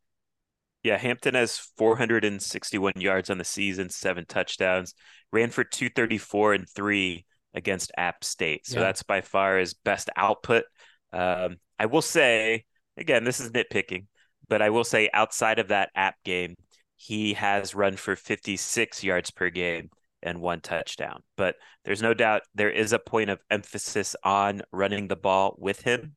[0.83, 4.93] yeah, Hampton has 461 yards on the season, seven touchdowns,
[5.31, 8.67] ran for 234 and three against App State.
[8.67, 8.85] So yeah.
[8.85, 10.65] that's by far his best output.
[11.13, 12.65] Um, I will say,
[12.97, 14.07] again, this is nitpicking,
[14.49, 16.55] but I will say outside of that App game,
[16.97, 19.89] he has run for 56 yards per game
[20.21, 21.21] and one touchdown.
[21.37, 25.81] But there's no doubt there is a point of emphasis on running the ball with
[25.81, 26.15] him.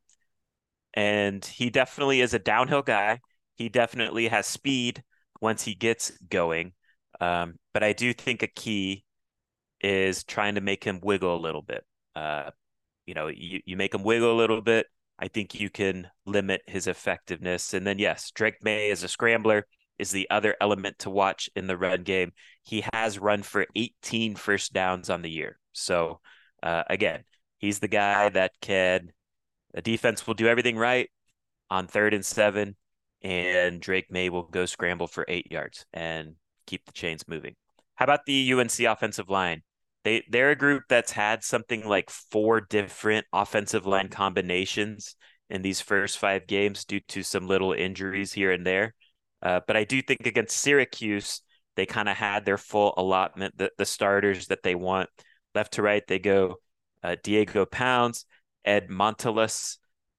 [0.93, 3.19] And he definitely is a downhill guy.
[3.57, 5.03] He definitely has speed
[5.41, 6.73] once he gets going.
[7.19, 9.03] Um, but I do think a key
[9.81, 11.83] is trying to make him wiggle a little bit.
[12.15, 12.51] Uh,
[13.05, 14.87] you know, you, you make him wiggle a little bit.
[15.19, 17.73] I think you can limit his effectiveness.
[17.73, 19.65] And then, yes, Drake Maye is a scrambler
[19.97, 22.31] is the other element to watch in the run game.
[22.63, 25.57] He has run for 18 first downs on the year.
[25.73, 26.19] So,
[26.61, 27.23] uh, again,
[27.57, 29.11] he's the guy that can,
[29.73, 31.09] the defense will do everything right
[31.71, 32.75] on third and seven
[33.21, 37.55] and Drake Maye will go scramble for eight yards and keep the chains moving.
[37.95, 39.63] How about the UNC offensive line?
[40.03, 45.15] They they're a group that's had something like four different offensive line combinations
[45.49, 48.93] in these first five games due to some little injuries here and there.
[49.41, 51.41] Uh, but I do think against Syracuse,
[51.75, 55.09] they kind of had their full allotment, the, the starters that they want.
[55.55, 56.55] Left to right, they go
[57.03, 58.25] uh, Diego Pounds,
[58.65, 59.77] Ed Montilus,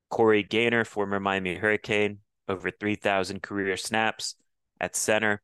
[0.09, 4.35] Corey Gaynor, former Miami Hurricane, over 3,000 career snaps
[4.81, 5.43] at center,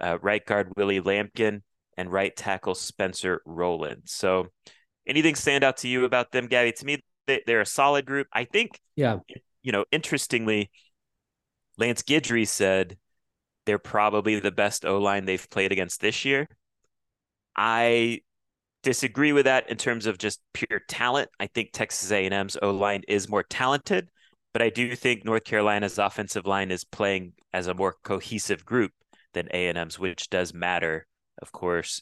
[0.00, 1.62] uh, right guard Willie Lampkin,
[1.96, 4.02] and right tackle Spencer Rowland.
[4.04, 4.48] So,
[5.06, 6.72] anything stand out to you about them, Gaby?
[6.72, 8.26] To me, they, they're a solid group.
[8.32, 9.18] I think, yeah,
[9.62, 10.70] you know, interestingly,
[11.78, 12.96] Lance Guidry said
[13.64, 16.48] they're probably the best O line they've played against this year.
[17.56, 18.20] I
[18.82, 21.28] disagree with that in terms of just pure talent.
[21.40, 24.08] I think Texas A&M's O line is more talented,
[24.56, 28.90] but I do think North Carolina's offensive line is playing as a more cohesive group
[29.34, 31.06] than A&M's, which does matter,
[31.42, 32.00] of course,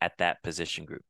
[0.00, 1.02] at that position group.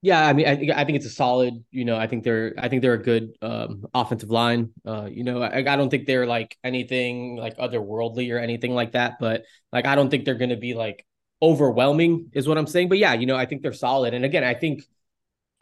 [0.00, 1.62] Yeah, I mean, I think I think it's a solid.
[1.70, 4.70] You know, I think they're I think they're a good um, offensive line.
[4.86, 8.92] Uh, you know, I, I don't think they're like anything like otherworldly or anything like
[8.92, 9.18] that.
[9.20, 11.04] But like, I don't think they're going to be like
[11.42, 12.88] overwhelming, is what I'm saying.
[12.88, 14.14] But yeah, you know, I think they're solid.
[14.14, 14.84] And again, I think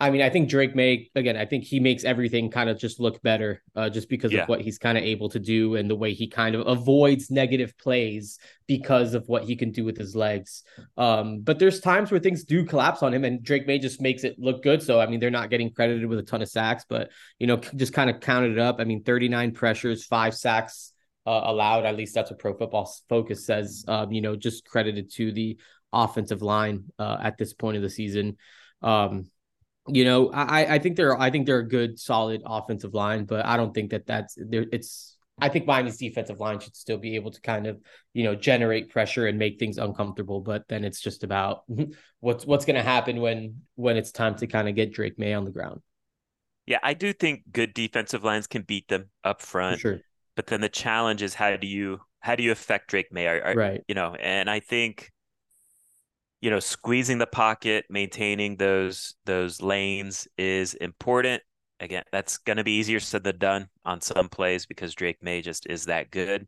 [0.01, 1.37] I mean, I think Drake Maye again.
[1.37, 4.43] I think he makes everything kind of just look better, uh, just because yeah.
[4.43, 7.31] of what he's kind of able to do and the way he kind of avoids
[7.31, 10.63] negative plays because of what he can do with his legs.
[10.97, 14.25] Um, but there's times where things do collapse on him, and Drake Maye just makes
[14.25, 14.83] it look good.
[14.83, 17.59] So I mean, they're not getting credited with a ton of sacks, but you know,
[17.77, 18.77] just kind of counted it up.
[18.81, 20.95] I mean, 39 pressures, five sacks
[21.27, 21.85] uh, allowed.
[21.85, 23.85] At least that's what Pro Football Focus says.
[23.87, 25.59] Um, you know, just credited to the
[25.93, 28.39] offensive line uh, at this point of the season.
[28.83, 29.27] Um,
[29.94, 33.44] you know, I I think they're I think they're a good solid offensive line, but
[33.46, 34.66] I don't think that that's there.
[34.72, 37.81] It's I think Miami's defensive line should still be able to kind of
[38.12, 40.40] you know generate pressure and make things uncomfortable.
[40.40, 41.64] But then it's just about
[42.20, 45.35] what's what's going to happen when when it's time to kind of get Drake Maye
[45.35, 45.81] on the ground.
[46.66, 49.76] Yeah, I do think good defensive lines can beat them up front.
[49.76, 50.00] For sure.
[50.37, 53.26] But then the challenge is how do you how do you affect Drake Maye?
[53.26, 53.81] Are, are, right.
[53.88, 55.11] You know, and I think
[56.40, 61.42] you know, squeezing the pocket, maintaining those those lanes is important.
[61.81, 65.42] Again, that's going to be easier said than done on some plays because Drake Maye
[65.42, 66.46] just is that good.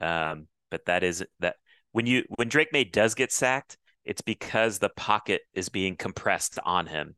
[0.00, 1.56] Um, but that is that
[1.92, 6.58] when you when Drake Maye does get sacked, it's because the pocket is being compressed
[6.64, 7.14] on him,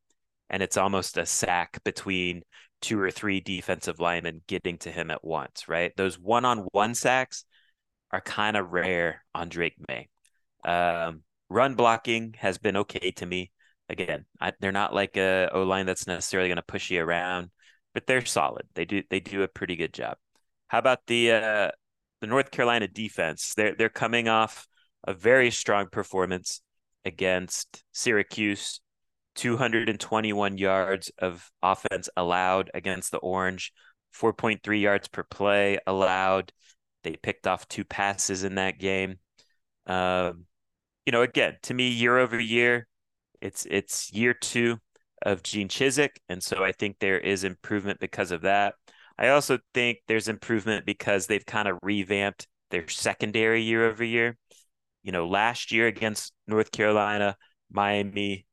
[0.50, 2.42] and it's almost a sack between
[2.83, 5.68] two or three defensive linemen getting to him at once.
[5.68, 5.92] Right?
[5.96, 7.44] Those one on one sacks
[8.11, 10.09] are kind of rare on Drake Maye.
[10.64, 13.50] Um, Run blocking has been okay to me.
[13.88, 17.50] Again, I, they're not like a O line that's necessarily going to push you around,
[17.92, 18.66] but they're solid.
[18.74, 20.16] They do they do a pretty good job.
[20.68, 21.70] How about the uh,
[22.20, 23.52] the North Carolina defense?
[23.56, 24.68] They're they're coming off
[25.04, 26.60] a very strong performance
[27.04, 28.80] against Syracuse
[29.34, 33.72] 221 yards of offense allowed against the Orange,
[34.12, 36.52] 4.3 yards per play allowed.
[37.02, 39.18] They picked off two passes in that game.
[39.86, 40.44] Um,
[41.06, 42.86] you know, again, to me, year over year,
[43.40, 44.78] it's it's year two
[45.22, 48.74] of Gene Chizik, and so I think there is improvement because of that.
[49.18, 54.36] I also think there's improvement because they've kind of revamped their secondary year over year.
[55.02, 57.36] You know, last year against North Carolina,
[57.70, 58.46] Miami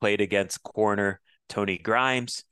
[0.00, 2.44] played against corner Tony Grimes,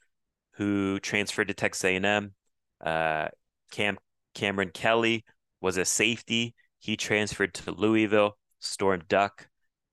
[0.52, 2.32] who transferred to Texas A&M.
[2.80, 3.28] Uh,
[3.70, 3.98] Cam
[4.34, 5.24] Cameron Kelly
[5.60, 6.54] was a safety.
[6.78, 8.36] He transferred to Louisville.
[8.62, 9.48] Storm Duck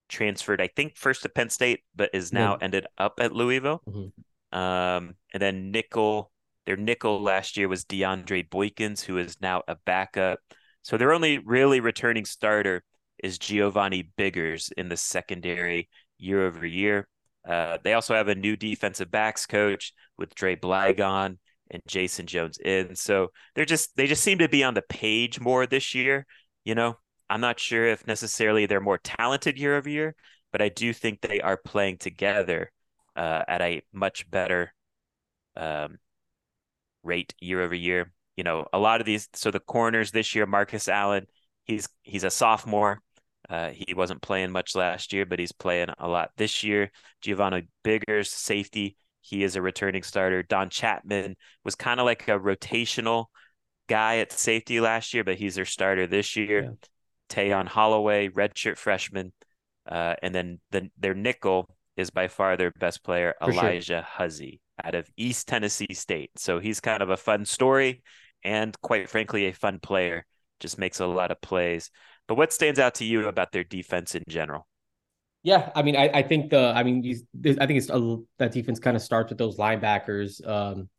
[0.08, 2.66] transferred, I think, first to Penn State, but is now yeah.
[2.66, 3.82] ended up at Louisville.
[3.88, 4.58] Mm-hmm.
[4.58, 6.32] Um, and then nickel,
[6.66, 10.40] their nickel last year was DeAndre Boykins, who is now a backup.
[10.82, 12.84] So their only really returning starter
[13.24, 17.08] is Giovanni Biggers in the secondary year over year.
[17.48, 21.38] Uh, they also have a new defensive backs coach with Dre Blagon
[21.72, 22.96] and Jason Jones in.
[22.96, 26.26] So they're just they just seem to be on the page more this year.
[26.64, 26.98] You know,
[27.30, 30.16] I'm not sure if necessarily they're more talented year over year,
[30.52, 32.72] but I do think they are playing together
[33.16, 34.74] uh, at a much better
[35.56, 35.98] um,
[37.04, 38.12] rate year over year.
[38.36, 39.28] You know, a lot of these.
[39.34, 41.28] So the corners this year, Marcus Allen,
[41.66, 43.02] he's he's a sophomore.
[43.50, 46.92] Uh, he wasn't playing much last year, but he's playing a lot this year.
[47.22, 50.44] Giovanni Biggers, safety, he is a returning starter.
[50.44, 53.26] Don Chapman was kind of like a rotational
[53.88, 56.62] guy at safety last year, but he's their starter this year.
[56.64, 56.88] Yeah.
[57.30, 59.32] Tayon Holloway, redshirt freshman,
[59.88, 64.02] uh, and then the, their nickel is by far their best player, For Alijah sure.
[64.02, 66.32] Huzzie out of East Tennessee State.
[66.38, 68.02] So he's kind of a fun story
[68.44, 70.26] and quite frankly a fun player.
[70.60, 71.92] Just makes a lot of plays.
[72.28, 74.68] But what stands out to you about their defense in general?
[75.44, 77.04] Yeah, I mean, I, I think the, I mean,
[77.60, 80.46] I think it's a, that defense kind of starts with those linebackers.
[80.46, 80.90] Um,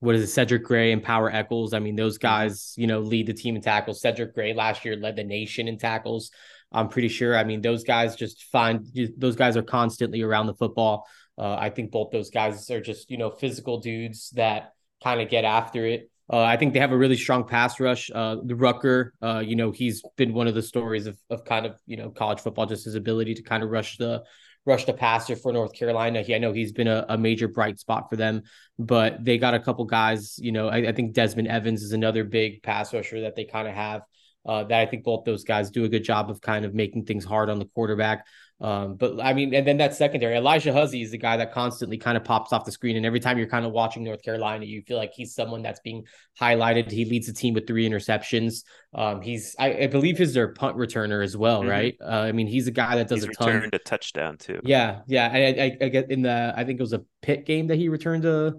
[0.00, 1.74] what is it, Cedric Gray and Power Echols?
[1.74, 4.00] I mean, those guys, you know, lead the team in tackles.
[4.00, 6.30] Cedric Gray last year led the nation in tackles.
[6.70, 7.36] I'm pretty sure.
[7.36, 11.06] I mean, those guys just find those guys are constantly around the football.
[11.36, 15.28] Uh, I think both those guys are just you know physical dudes that kind of
[15.28, 16.10] get after it.
[16.30, 18.10] Uh, I think they have a really strong pass rush.
[18.14, 21.64] Uh, the Rucker, uh, you know, he's been one of the stories of of kind
[21.64, 24.22] of you know college football, just his ability to kind of rush the
[24.68, 26.20] rush the passer for North Carolina.
[26.20, 28.42] He, I know he's been a, a, major bright spot for them,
[28.78, 30.38] but they got a couple guys.
[30.38, 33.66] You know, I, I think Desmond Evans is another big pass rusher that they kind
[33.66, 34.02] of have.
[34.46, 37.06] Uh, that I think both those guys do a good job of kind of making
[37.06, 38.26] things hard on the quarterback.
[38.60, 41.96] Um, but I mean, and then that secondary, Alijah Huzzie is the guy that constantly
[41.96, 42.96] kind of pops off the screen.
[42.96, 45.78] And every time you're kind of watching North Carolina, you feel like he's someone that's
[45.78, 46.06] being
[46.40, 46.90] highlighted.
[46.90, 48.64] He leads the team with three interceptions.
[48.92, 51.70] Um, he's, I, I believe, he's their punt returner as well, mm-hmm.
[51.70, 51.96] right?
[52.00, 53.54] Uh, I mean, he's a guy that does he's a ton.
[53.54, 54.60] Returned a touchdown too.
[54.64, 55.30] Yeah, yeah.
[55.32, 57.88] I, I, I get in the, I think it was a Pitt game that he
[57.88, 58.54] returned a,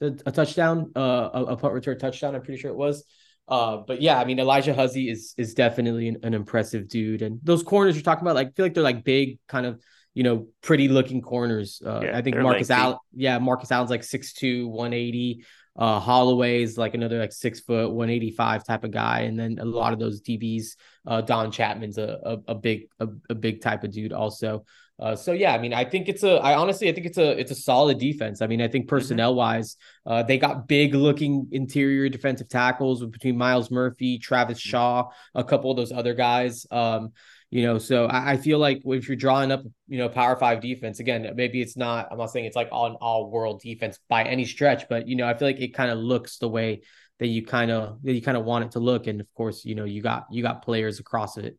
[0.00, 2.34] a, a touchdown, uh, a, a punt return touchdown.
[2.34, 3.04] I'm pretty sure it was.
[3.46, 7.40] Uh, but yeah, I mean Alijah Huzzie is is definitely an, an, impressive dude, and
[7.42, 9.82] those corners you're talking about, like I feel like they're like big, kind of
[10.14, 11.82] you know pretty looking corners.
[11.84, 15.44] Uh, yeah, I think Marcus Allen, yeah, Marcus Allen's like 6'2", 180.
[15.76, 19.92] Uh, Holloway's like another like six foot, 185 type of guy, and then a lot
[19.92, 20.76] of those DBs.
[21.06, 24.64] Uh, Don Chapman's a a, a big a, a big type of dude also.
[24.98, 26.34] Uh, so yeah, I mean, I think it's a.
[26.36, 27.38] I honestly, I think it's a.
[27.38, 28.40] It's a solid defense.
[28.40, 28.96] I mean, I think mm-hmm.
[28.96, 29.76] personnel wise,
[30.06, 34.70] uh, they got big looking interior defensive tackles between Myles Murphy, Travis mm-hmm.
[34.70, 36.66] Shaw, a couple of those other guys.
[36.70, 37.12] Um,
[37.50, 40.60] you know, so I, I, feel like if you're drawing up, you know, Power Five
[40.60, 42.08] defense again, maybe it's not.
[42.12, 45.26] I'm not saying it's like on all world defense by any stretch, but you know,
[45.26, 46.82] I feel like it kind of looks the way
[47.18, 49.64] that you kind of that you kind of want it to look, and of course,
[49.64, 51.58] you know, you got you got players across it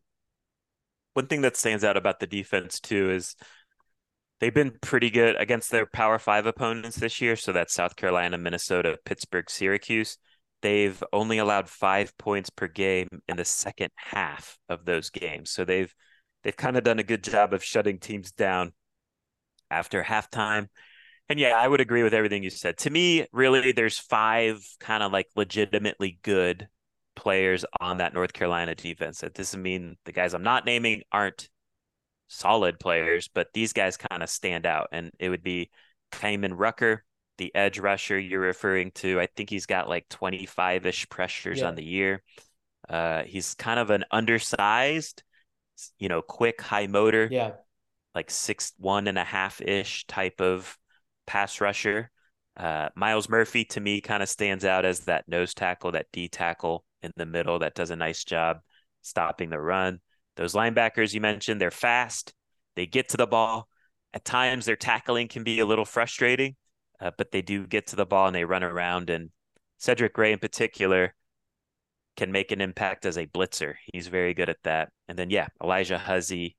[1.16, 3.36] one thing that stands out about the defense too is
[4.38, 7.36] they've been pretty good against their Power Five opponents this year.
[7.36, 10.18] So that's South Carolina, Minnesota, Pittsburgh, Syracuse.
[10.60, 15.50] They've only allowed five points per game in the second half of those games.
[15.50, 15.92] So they've
[16.44, 18.72] they've kind of done a good job of shutting teams down
[19.70, 20.68] after halftime.
[21.30, 22.76] And yeah, I would agree with everything you said.
[22.78, 26.68] To me, really, there's five kind of like legitimately good
[27.16, 29.20] players on that North Carolina defense.
[29.20, 31.48] That doesn't mean the guys I'm not naming aren't
[32.28, 34.88] solid players, but these guys kind of stand out.
[34.92, 35.70] And it would be
[36.12, 37.04] Kaimon Rucker,
[37.38, 39.20] the edge rusher you're referring to.
[39.20, 41.66] I think he's got like 25 ish pressures yeah.
[41.66, 42.22] on the year.
[42.88, 45.22] Uh, he's kind of an undersized,
[45.98, 47.28] you know, quick, high motor.
[47.30, 47.52] Yeah.
[48.14, 50.78] Like six, one and a half ish type of
[51.26, 52.10] pass rusher.
[52.56, 56.28] Uh, Myles Murphy to me kind of stands out as that nose tackle, that D
[56.28, 58.58] tackle in the middle that does a nice job
[59.02, 60.00] stopping the run.
[60.36, 62.34] Those linebackers you mentioned, they're fast,
[62.74, 63.68] they get to the ball,
[64.12, 66.56] at times their tackling can be a little frustrating,
[67.00, 69.10] uh, but they do get to the ball and they run around.
[69.10, 69.30] And
[69.78, 71.14] Cedric Gray, in particular,
[72.16, 73.74] can make an impact as a blitzer.
[73.92, 74.90] He's very good at that.
[75.08, 76.56] And then, yeah, Alijah Huzzie,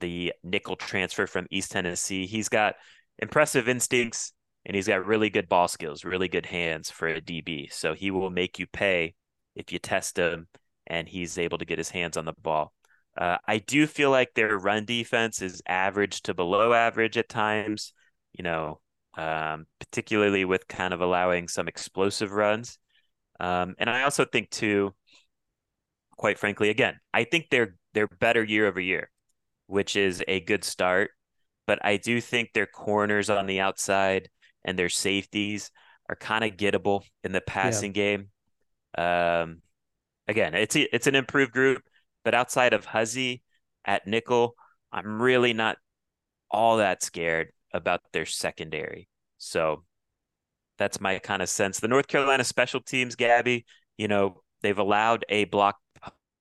[0.00, 2.76] the nickel transfer from East Tennessee, he's got
[3.18, 4.32] impressive instincts
[4.64, 7.72] and he's got really good ball skills, really good hands for a DB.
[7.72, 9.14] So he will make you pay
[9.58, 10.46] if you test him
[10.86, 12.72] and he's able to get his hands on the ball.
[13.16, 17.92] Uh, I do feel like their run defense is average to below average at times,
[18.32, 18.80] you know,
[19.16, 22.78] um, particularly with kind of allowing some explosive runs.
[23.40, 24.94] Um, and I also think too,
[26.16, 29.10] quite frankly, again, I think they're they're better year over year,
[29.66, 31.10] which is a good start.
[31.66, 34.28] But I do think their corners on the outside
[34.64, 35.70] and their safeties
[36.08, 38.02] are kind of gettable in the passing yeah.
[38.02, 38.28] game.
[38.96, 39.62] Um,
[40.26, 41.82] again, it's a, it's an improved group,
[42.24, 43.42] but outside of Huzzie
[43.84, 44.54] at nickel,
[44.92, 45.76] I'm really not
[46.50, 49.08] all that scared about their secondary.
[49.38, 49.84] So
[50.78, 51.80] that's my kind of sense.
[51.80, 53.66] The North Carolina special teams, Gaby,
[53.96, 55.76] you know, they've allowed a block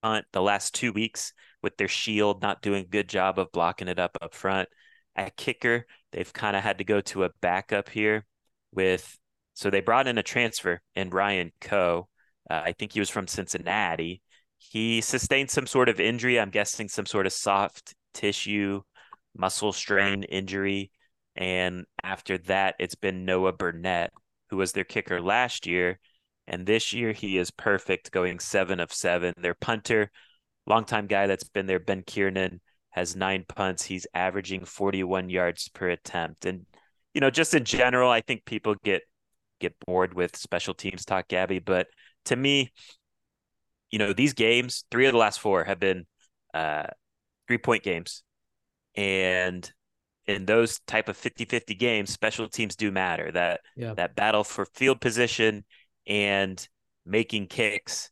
[0.02, 3.88] punt the last two weeks with their shield not doing a good job of blocking
[3.88, 4.70] it up up front.
[5.16, 8.26] At kicker, they've kind of had to go to a backup here
[8.72, 9.18] with
[9.56, 12.08] so they brought in a transfer in Ryan Coe.
[12.50, 14.22] Uh, I think he was from Cincinnati.
[14.58, 16.40] He sustained some sort of injury.
[16.40, 18.82] I'm guessing some sort of soft tissue
[19.36, 20.92] muscle strain injury.
[21.36, 24.12] And after that, it's been Noah Burnett,
[24.50, 26.00] who was their kicker last year.
[26.48, 29.34] And this year, he is perfect, going seven of seven.
[29.38, 30.12] Their punter,
[30.66, 33.84] longtime guy that's been there, Ben Kiernan, has nine punts.
[33.84, 36.46] He's averaging 41 yards per attempt.
[36.46, 36.66] And,
[37.14, 39.02] you know, just in general, I think people get
[39.60, 41.60] get bored with special teams talk, Gaby.
[41.60, 41.88] But
[42.28, 42.72] to me,
[43.92, 46.06] you know, these games, three of the last four have been
[46.54, 46.88] uh,
[47.48, 48.24] three point games.
[48.96, 49.70] And
[50.26, 53.32] in those type of 50-50 games, special teams do matter.
[53.32, 53.94] That yeah.
[53.94, 55.64] that battle for field position
[56.06, 56.68] and
[57.06, 58.10] making kicks,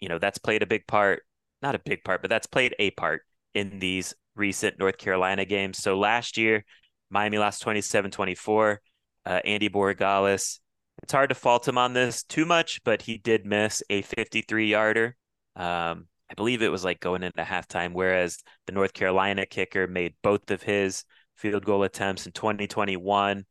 [0.00, 1.22] you know, that's played a big part.
[1.62, 3.22] Not a big part, but that's played a part
[3.54, 5.78] in these recent North Carolina games.
[5.78, 6.64] So last year,
[7.10, 8.78] Miami lost 27-24.
[9.26, 10.58] Uh, Andy Borregales,
[11.02, 14.70] it's hard to fault him on this too much, but he did miss a 53
[14.70, 15.16] yarder.
[15.56, 20.14] Um, I believe it was like going into halftime, whereas the North Carolina kicker made
[20.22, 21.04] both of his
[21.36, 23.44] field goal attempts in 2021.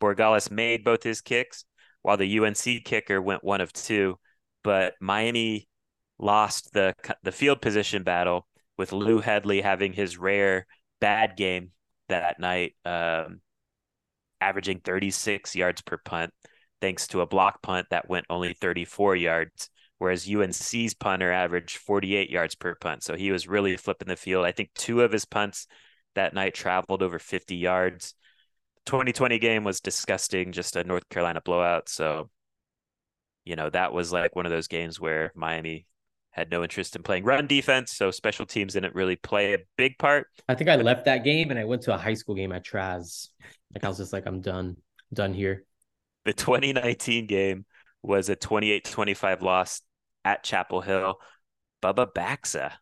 [0.00, 1.64] Borregales made both his kicks,
[2.02, 4.18] while the UNC kicker went one of two.
[4.62, 5.68] But Miami
[6.18, 8.46] lost the the field position battle
[8.78, 10.66] with Lou Hedley having his rare
[11.00, 11.72] bad game
[12.08, 13.40] that night, um,
[14.40, 16.32] averaging 36 yards per punt,
[16.80, 22.30] thanks to a block punt that went only 34 yards whereas UNC's punter averaged 48
[22.30, 23.02] yards per punt.
[23.02, 24.44] So he was really flipping the field.
[24.44, 25.66] I think two of his punts
[26.14, 28.14] that night traveled over 50 yards.
[28.86, 31.88] 2020 game was disgusting, just a North Carolina blowout.
[31.88, 32.28] So,
[33.44, 35.86] you know, that was like one of those games where Miami
[36.30, 37.92] had no interest in playing run defense.
[37.92, 40.26] So special teams didn't really play a big part.
[40.48, 42.64] I think I left that game and I went to a high school game at
[42.64, 43.28] Traz.
[43.72, 44.76] Like I was just like, I'm done,
[45.12, 45.64] done here.
[46.24, 47.66] The 2019 game
[48.02, 49.82] was a 28-25 loss
[50.24, 51.16] at Chapel Hill.
[51.82, 52.72] Bubba Baxa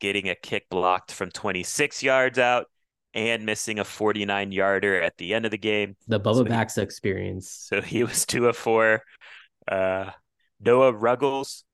[0.00, 2.66] getting a kick blocked from 26 yards out
[3.14, 5.96] and missing a 49 yarder at the end of the game.
[6.08, 7.50] The Bubba so Baxa he, experience.
[7.50, 9.02] So he was two of four.
[9.68, 10.10] Uh,
[10.60, 11.64] Noah Ruggles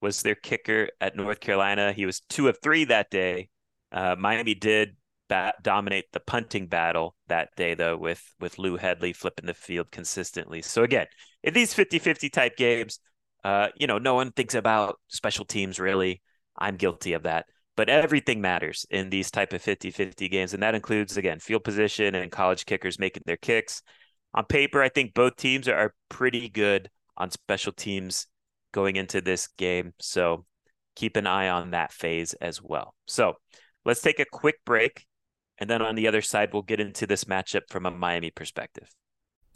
[0.00, 1.92] was their kicker at North Carolina.
[1.92, 3.48] He was two of three that day.
[3.90, 4.96] Uh, Miami did
[5.34, 9.90] bat- dominate the punting battle that day, though, with with Lou Hedley flipping the field
[9.90, 10.62] consistently.
[10.62, 11.06] So again,
[11.42, 13.00] in these 50-50 type games,
[13.42, 16.22] uh, you know, no one thinks about special teams really.
[16.56, 17.46] I'm guilty of that.
[17.76, 20.54] But everything matters in these type of 50-50 games.
[20.54, 23.82] And that includes, again, field position and college kickers making their kicks.
[24.34, 28.28] On paper, I think both teams are pretty good on special teams
[28.72, 29.92] going into this game.
[29.98, 30.44] So
[30.94, 32.94] keep an eye on that phase as well.
[33.08, 33.34] So
[33.84, 35.04] let's take a quick break.
[35.58, 38.90] And then on the other side, we'll get into this matchup from a Miami perspective.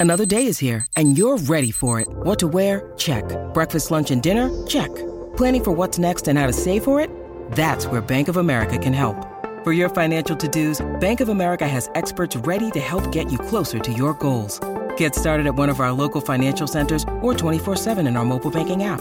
[0.01, 2.07] Another day is here, and you're ready for it.
[2.09, 2.93] What to wear?
[2.97, 3.25] Check.
[3.53, 4.49] Breakfast, lunch, and dinner?
[4.67, 4.95] Check.
[5.37, 7.11] Planning for what's next and how to save for it?
[7.53, 9.17] That's where Bank of America can help.
[9.65, 13.81] For your financial to-dos, Bank of America has experts ready to help get you closer
[13.81, 14.61] to your goals.
[14.97, 18.85] Get started at one of our local financial centers or 24-7 in our mobile banking
[18.85, 19.01] app.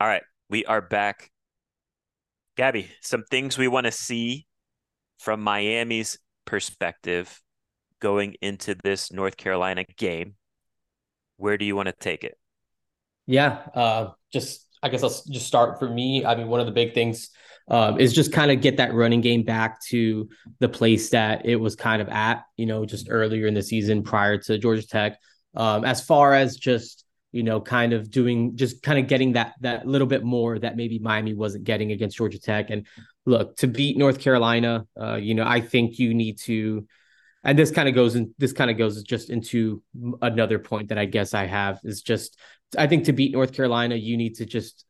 [0.00, 1.30] All right, we are back.
[2.56, 4.46] Gaby, some things we want to see
[5.18, 7.42] from Miami's perspective
[8.00, 10.36] going into this North Carolina game.
[11.36, 12.38] Where do you want to take it?
[13.26, 16.24] Yeah, uh, just I guess I'll just start for me.
[16.24, 17.28] I mean, one of the big things
[17.68, 20.30] um, is just kind of get that running game back to
[20.60, 24.02] the place that it was kind of at, you know, just earlier in the season
[24.02, 25.18] prior to Georgia Tech.
[25.54, 26.99] Um, as far as just
[27.32, 30.76] you know, kind of doing just kind of getting that that little bit more that
[30.76, 32.70] maybe Miami wasn't getting against Georgia Tech.
[32.70, 32.86] And
[33.26, 36.86] look, to beat North Carolina, uh, you know, I think you need to
[37.42, 39.82] and this kind of goes in this kind of goes just into
[40.20, 42.38] another point that I guess I have is just
[42.76, 44.84] I think to beat North Carolina, you need to just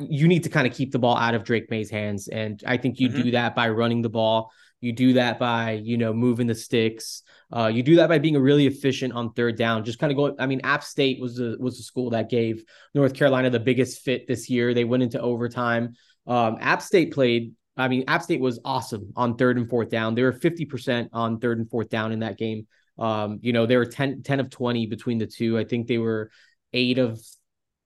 [0.00, 2.28] you need to kind of keep the ball out of Drake Maye's hands.
[2.28, 3.22] And I think you mm-hmm.
[3.22, 4.50] do that by running the ball.
[4.80, 7.22] You do that by, you know, moving the sticks.
[7.54, 9.84] Uh, you do that by being really efficient on third down.
[9.84, 10.34] Just kind of going.
[10.38, 14.02] I mean, App State was a was a school that gave North Carolina the biggest
[14.02, 14.74] fit this year.
[14.74, 15.94] They went into overtime.
[16.26, 17.54] Um, App State played.
[17.76, 20.14] I mean, App State was awesome on third and fourth down.
[20.14, 22.66] They were 50% on third and fourth down in that game.
[22.98, 25.58] Um, you know, they were 10, 10 of 20 between the two.
[25.58, 26.30] I think they were
[26.72, 27.20] eight of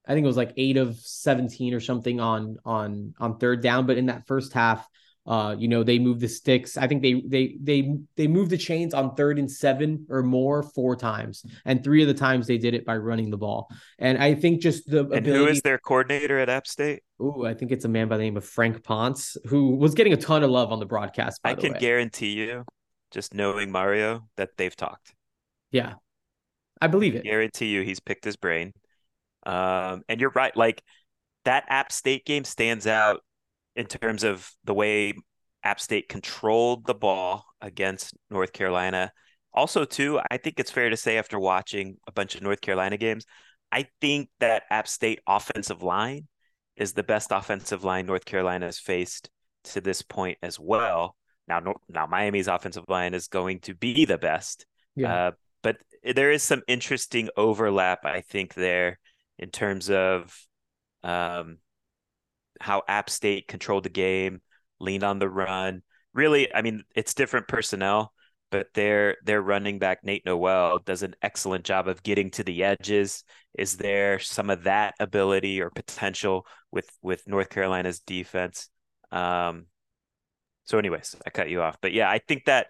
[0.06, 3.86] I think it was like eight of 17 or something on on on third down.
[3.86, 4.86] But in that first half,
[5.30, 6.76] uh, you know, they moved the sticks.
[6.76, 10.64] I think they they they they moved the chains on third and seven or more
[10.64, 13.68] four times, and three of the times they did it by running the ball.
[14.00, 15.30] And I think just the and ability...
[15.30, 17.04] who is their coordinator at App State?
[17.20, 20.12] Oh, I think it's a man by the name of Frank Ponce, who was getting
[20.12, 21.40] a ton of love on the broadcast.
[21.44, 21.78] I the can way.
[21.78, 22.64] guarantee you,
[23.12, 25.14] just knowing Mario, that they've talked.
[25.70, 25.94] Yeah,
[26.80, 27.20] I believe it.
[27.20, 28.72] I guarantee you, he's picked his brain.
[29.46, 30.82] Um, and you're right, like
[31.44, 33.20] that App State game stands out
[33.76, 35.14] in terms of the way
[35.62, 39.12] App State controlled the ball against North Carolina.
[39.52, 42.96] Also, too, I think it's fair to say after watching a bunch of North Carolina
[42.96, 43.26] games,
[43.72, 46.28] I think that App State offensive line
[46.76, 49.30] is the best offensive line North Carolina has faced
[49.64, 51.16] to this point as well.
[51.46, 54.66] Now, now Miami's offensive line is going to be the best.
[54.96, 55.14] Yeah.
[55.14, 55.30] Uh,
[55.62, 58.98] but there is some interesting overlap, I think, there
[59.38, 60.34] in terms of
[61.02, 61.58] um,
[62.60, 64.40] how App State controlled the game,
[64.78, 65.82] leaned on the run.
[66.12, 68.12] Really, I mean, it's different personnel,
[68.50, 72.64] but their their running back Nate Noel does an excellent job of getting to the
[72.64, 73.24] edges.
[73.56, 78.68] Is there some of that ability or potential with with North Carolina's defense?
[79.12, 79.66] Um,
[80.64, 82.68] so, anyways, I cut you off, but yeah, I think that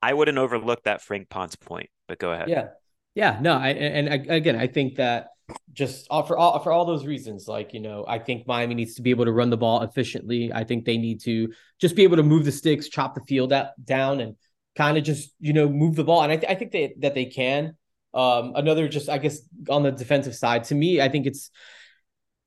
[0.00, 1.90] I wouldn't overlook that Frank Ponce point.
[2.06, 2.48] But go ahead.
[2.48, 2.68] Yeah,
[3.14, 5.28] yeah, no, I, and again, I think that
[5.72, 9.02] just for all for all those reasons like you know i think miami needs to
[9.02, 10.52] be able to run the ball efficiently.
[10.52, 13.52] I think they need to just be able to move the sticks chop the field
[13.52, 14.36] out, down and
[14.76, 16.22] kind of just you know move the ball.
[16.22, 17.76] And i, th- I think they, that they can.
[18.14, 21.50] Um another just i guess on the defensive side to me i think it's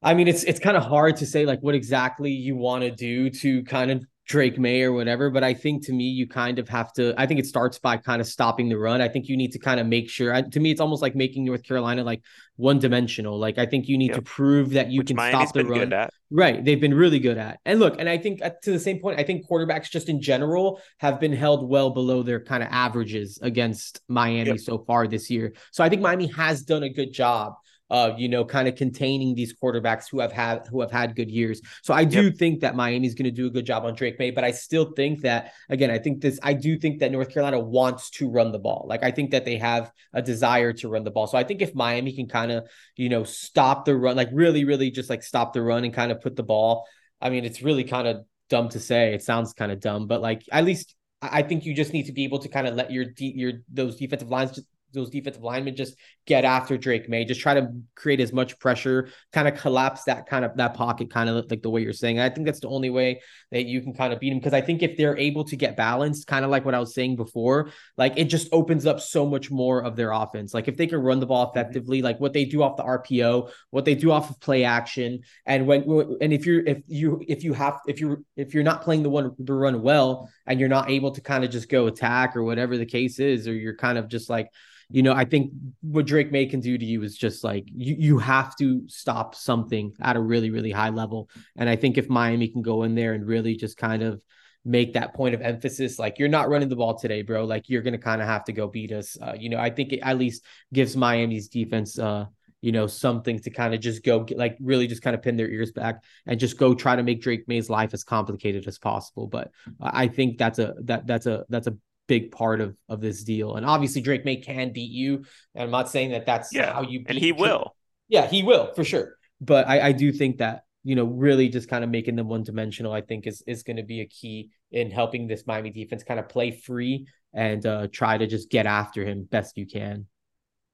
[0.01, 2.91] i mean it's it's kind of hard to say like what exactly you want to
[2.91, 5.29] do to kind of Drake Maye or whatever.
[5.29, 7.13] But I think to me, you kind of have to.
[7.17, 9.01] I think it starts by kind of stopping the run.
[9.01, 10.33] I think you need to kind of make sure.
[10.33, 12.23] I, to me, it's almost like making North Carolina like
[12.55, 13.39] one dimensional.
[13.39, 14.17] Like I think you need yep.
[14.17, 16.09] to prove that you Which can Miami's stop the run.
[16.33, 17.59] Right, they've been really good at.
[17.65, 20.21] And look, and I think uh, to the same point, I think quarterbacks just in
[20.21, 24.59] general have been held well below their kind of averages against Miami yep.
[24.59, 25.53] so far this year.
[25.71, 27.55] So I think Miami has done a good job
[27.91, 31.29] of you know kind of containing these quarterbacks who have had who have had good
[31.29, 31.61] years.
[31.83, 32.37] So I do yep.
[32.37, 34.93] think that Miami's going to do a good job on Drake Maye, but I still
[34.93, 38.53] think that again, I think this I do think that North Carolina wants to run
[38.53, 38.85] the ball.
[38.87, 41.27] Like I think that they have a desire to run the ball.
[41.27, 44.63] So I think if Miami can kind of you know stop the run, like really
[44.63, 46.87] really just like stop the run and kind of put the ball.
[47.19, 49.13] I mean, it's really kind of dumb to say.
[49.13, 52.13] It sounds kind of dumb, but like at least I think you just need to
[52.13, 55.43] be able to kind of let your de- your those defensive lines just those defensive
[55.43, 59.55] linemen just get after Drake Maye, just try to create as much pressure, kind of
[59.55, 62.19] collapse that kind of that pocket, kind of like the way you're saying.
[62.19, 63.21] I think that's the only way
[63.51, 65.75] that you can kind of beat him because I think if they're able to get
[65.75, 69.25] balanced, kind of like what I was saying before, like it just opens up so
[69.25, 70.53] much more of their offense.
[70.53, 71.57] Like if they can run the ball mm-hmm.
[71.57, 75.21] effectively, like what they do off the RPO, what they do off of play action,
[75.45, 75.83] and when
[76.21, 79.09] and if you're if you if you have if you're if you're not playing the
[79.09, 82.43] one the run well and you're not able to kind of just go attack or
[82.43, 84.49] whatever the case is, or you're kind of just like
[84.91, 87.95] you know, I think what Drake Maye can do to you is just like you
[87.97, 91.29] you have to stop something at a really really high level.
[91.55, 94.23] And I think if Miami can go in there and really just kind of
[94.63, 97.45] make that point of emphasis, like you're not running the ball today, bro.
[97.45, 99.17] Like you're gonna kind of have to go beat us.
[99.21, 102.25] Uh, you know, I think it at least gives Miami's defense uh
[102.61, 105.35] you know, something to kind of just go get, like really just kind of pin
[105.35, 108.77] their ears back and just go try to make Drake Maye's life as complicated as
[108.77, 109.25] possible.
[109.27, 109.49] But
[109.81, 111.75] I think that's a that that's a that's a
[112.11, 113.55] big part of of this deal.
[113.55, 115.23] And obviously, Drake Maye can beat you.
[115.55, 117.73] And I'm not saying that that's yeah, how you and he will.
[118.09, 119.15] Yeah, he will for sure.
[119.39, 122.43] But I, I do think that you know really just kind of making them one
[122.43, 122.91] dimensional.
[122.91, 126.19] I think is is going to be a key in helping this Miami defense kind
[126.19, 130.05] of play free and uh, try to just get after him best you can.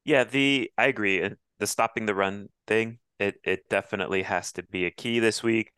[0.04, 1.30] Yeah, the I agree.
[1.60, 5.72] The stopping the run thing, it it definitely has to be a key this week.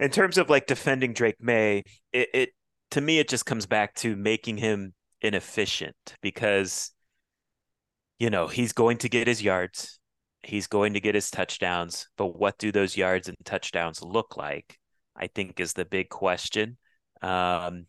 [0.00, 2.48] In terms of like defending Drake Maye, it, it
[2.94, 6.92] to me, it just comes back to making him inefficient because,
[8.20, 9.98] you know, he's going to get his yards,
[10.44, 14.78] he's going to get his touchdowns, but what do those yards and touchdowns look like?
[15.16, 16.76] I think is the big question.
[17.20, 17.86] Um,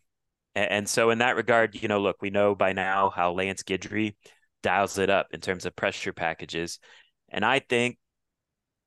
[0.56, 3.62] and, and so, in that regard, you know, look, we know by now how Lance
[3.62, 4.16] Guidry
[4.64, 6.80] dials it up in terms of pressure packages.
[7.28, 7.96] And I think,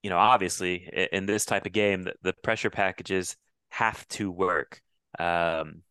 [0.04, 3.38] you know, obviously in this type of game, the, the pressure packages
[3.70, 4.82] have to work.
[5.18, 5.84] Um,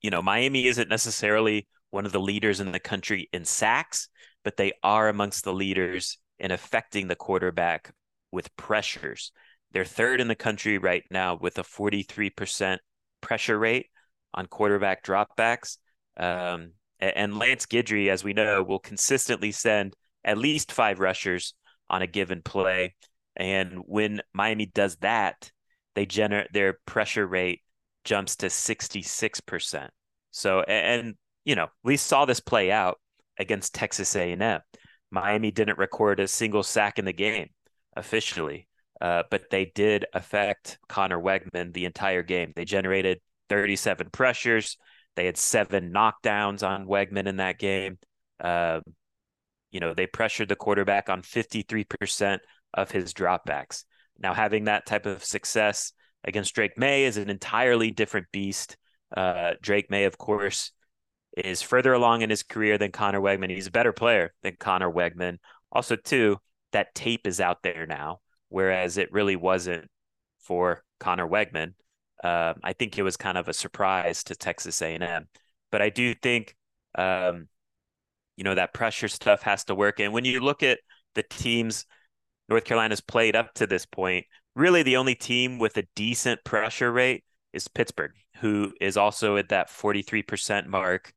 [0.00, 4.08] you know, Miami isn't necessarily one of the leaders in the country in sacks,
[4.44, 7.92] but they are amongst the leaders in affecting the quarterback
[8.32, 9.32] with pressures.
[9.72, 12.78] They're third in the country right now with a 43%
[13.20, 13.86] pressure rate
[14.34, 15.78] on quarterback dropbacks.
[16.16, 19.94] Um, and Lance Guidry, as we know, will consistently send
[20.24, 21.54] at least five rushers
[21.88, 22.94] on a given play.
[23.36, 25.50] And when Miami does that,
[25.94, 27.62] they generate their pressure rate
[28.04, 29.88] jumps to 66%.
[30.30, 33.00] So and you know, we saw this play out
[33.38, 34.60] against Texas A&M.
[35.10, 37.48] Miami didn't record a single sack in the game
[37.96, 38.68] officially,
[39.00, 42.52] uh, but they did affect Conner Weigman the entire game.
[42.54, 44.76] They generated 37 pressures.
[45.16, 47.98] They had seven knockdowns on Weigman in that game.
[48.38, 48.80] Uh,
[49.70, 52.38] you know, they pressured the quarterback on 53%
[52.74, 53.84] of his dropbacks.
[54.18, 55.92] Now, having that type of success
[56.24, 58.76] against Drake Maye is an entirely different beast.
[59.16, 60.72] Uh, Drake Maye, of course,
[61.36, 63.50] is further along in his career than Conner Weigman.
[63.50, 65.38] He's a better player than Conner Weigman.
[65.72, 66.38] Also, too,
[66.72, 69.88] that tape is out there now, whereas it really wasn't
[70.40, 71.74] for Conner Weigman.
[72.22, 75.28] Uh, I think it was kind of a surprise to Texas A&M,
[75.72, 76.54] but I do think,
[76.96, 77.48] um,
[78.36, 80.00] you know, that pressure stuff has to work.
[80.00, 80.80] And when you look at
[81.14, 81.86] the teams
[82.50, 84.26] North Carolina's played up to this point,
[84.60, 89.48] really the only team with a decent pressure rate is Pittsburgh, who is also at
[89.48, 91.12] that 43% mark.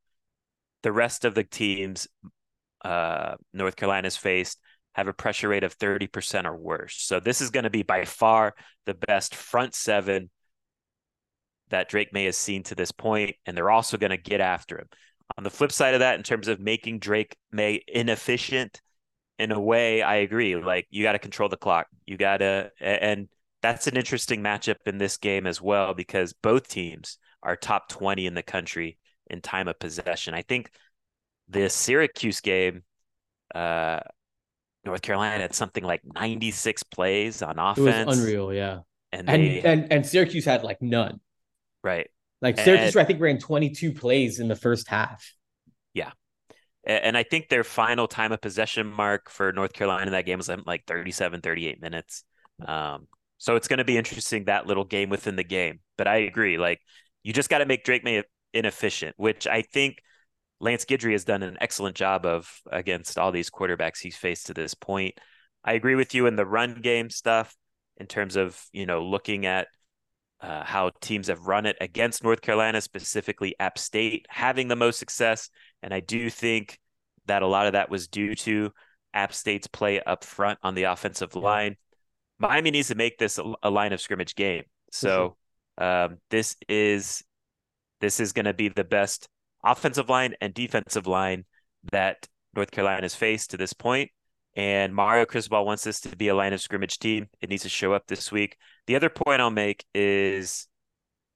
[0.82, 2.08] The rest of the teams
[2.84, 4.58] uh, North Carolina's faced
[4.94, 6.96] have a pressure rate of 30% or worse.
[6.96, 8.54] So this is going to be by far
[8.86, 10.30] the best front seven
[11.70, 14.78] that Drake Maye has seen to this point, and they're also going to get after
[14.78, 14.88] him.
[15.36, 18.80] On the flip side of that, in terms of making Drake Maye inefficient,
[19.38, 20.56] in a way, I agree.
[20.56, 21.86] Like you got to control the clock.
[22.06, 23.28] You got to, and
[23.62, 28.26] that's an interesting matchup in this game as well because both teams are top 20
[28.26, 30.34] in the country in time of possession.
[30.34, 30.70] I think
[31.48, 32.82] the Syracuse game,
[33.54, 34.00] uh,
[34.84, 37.88] North Carolina had something like 96 plays on offense.
[37.88, 38.80] It was unreal, yeah.
[39.12, 41.20] And they, and, and, and Syracuse had like none.
[41.82, 42.10] Right.
[42.42, 45.32] Like Syracuse, and, I think ran 22 plays in the first half.
[46.86, 50.38] And I think their final time of possession mark for North Carolina in that game
[50.38, 52.24] was like 37, 38 minutes.
[52.64, 53.06] Um,
[53.38, 55.80] so it's going to be interesting that little game within the game.
[55.96, 56.58] But I agree.
[56.58, 56.80] Like
[57.22, 58.22] you just got to make Drake Maye
[58.52, 59.98] inefficient, which I think
[60.60, 64.54] Lance Guidry has done an excellent job of against all these quarterbacks he's faced to
[64.54, 65.14] this point.
[65.64, 67.56] I agree with you in the run game stuff
[67.96, 69.68] in terms of, you know, looking at
[70.40, 74.98] uh, how teams have run it against North Carolina, specifically App State, having the most
[74.98, 75.48] success.
[75.84, 76.80] And I do think
[77.26, 78.72] that a lot of that was due to
[79.12, 81.76] App State's play up front on the offensive line.
[82.38, 84.64] Miami needs to make this a, line of scrimmage game.
[84.90, 85.36] So
[85.78, 87.22] um, this is
[88.00, 89.28] this is going to be the best
[89.62, 91.44] offensive line and defensive line
[91.92, 92.26] that
[92.56, 94.10] North Carolina has faced to this point.
[94.56, 97.28] And Mario Cristobal wants this to be a line of scrimmage team.
[97.40, 98.56] It needs to show up this week.
[98.86, 100.66] The other point I'll make is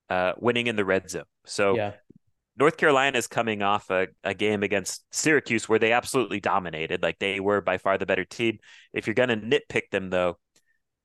[0.09, 1.25] uh, winning in the red zone.
[1.45, 1.93] So yeah.
[2.59, 7.03] North Carolina is coming off a, a game against Syracuse where they absolutely dominated.
[7.03, 8.59] Like they were by far the better team.
[8.93, 10.39] If you're going to nitpick them, though,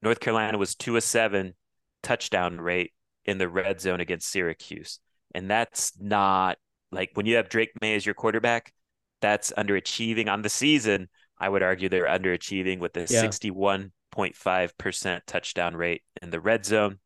[0.01, 1.53] North Carolina was two of seven
[2.01, 2.91] touchdown rate
[3.25, 4.99] in the red zone against Syracuse.
[5.35, 6.57] And that's not
[6.91, 8.73] like when you have Drake Maye as your quarterback,
[9.21, 11.07] that's underachieving on the season.
[11.37, 13.23] I would argue they're underachieving with a yeah.
[13.23, 16.99] 61.5% touchdown rate in the red zone.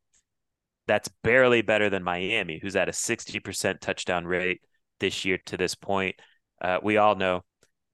[0.88, 4.62] That's barely better than Miami, who's at a 60% touchdown rate
[5.00, 6.16] this year to this point.
[6.62, 7.44] Uh, we all know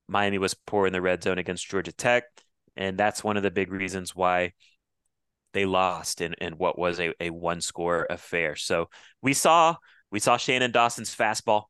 [0.08, 2.24] Miami was poor in the red zone against Georgia Tech.
[2.76, 4.54] And that's one of the big reasons why
[5.54, 8.56] they lost in, in what was a, a one score affair.
[8.56, 8.90] So
[9.22, 9.76] we saw
[10.12, 11.64] we saw Shannon Dawson's fastball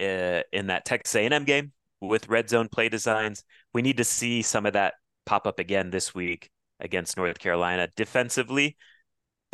[0.00, 3.44] uh, in that Texas A&M game with red zone play designs.
[3.72, 4.94] We need to see some of that
[5.26, 6.50] pop up again this week
[6.80, 7.88] against North Carolina.
[7.96, 8.76] Defensively,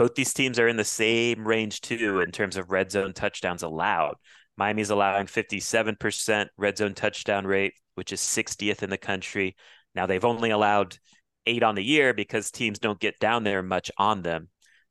[0.01, 3.63] both these teams are in the same range too in terms of red zone touchdowns
[3.63, 4.15] allowed.
[4.57, 9.57] Miami's allowing 57% red zone touchdown rate, which is 60th in the country.
[9.95, 10.97] Now they've only allowed
[11.45, 14.49] eight on the year because teams don't get down there much on them.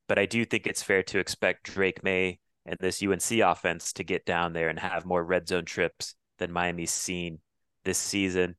[0.08, 2.38] But I do think it's fair to expect Drake Maye
[2.68, 6.52] and this UNC offense to get down there and have more red zone trips than
[6.52, 7.40] Miami's seen
[7.84, 8.58] this season.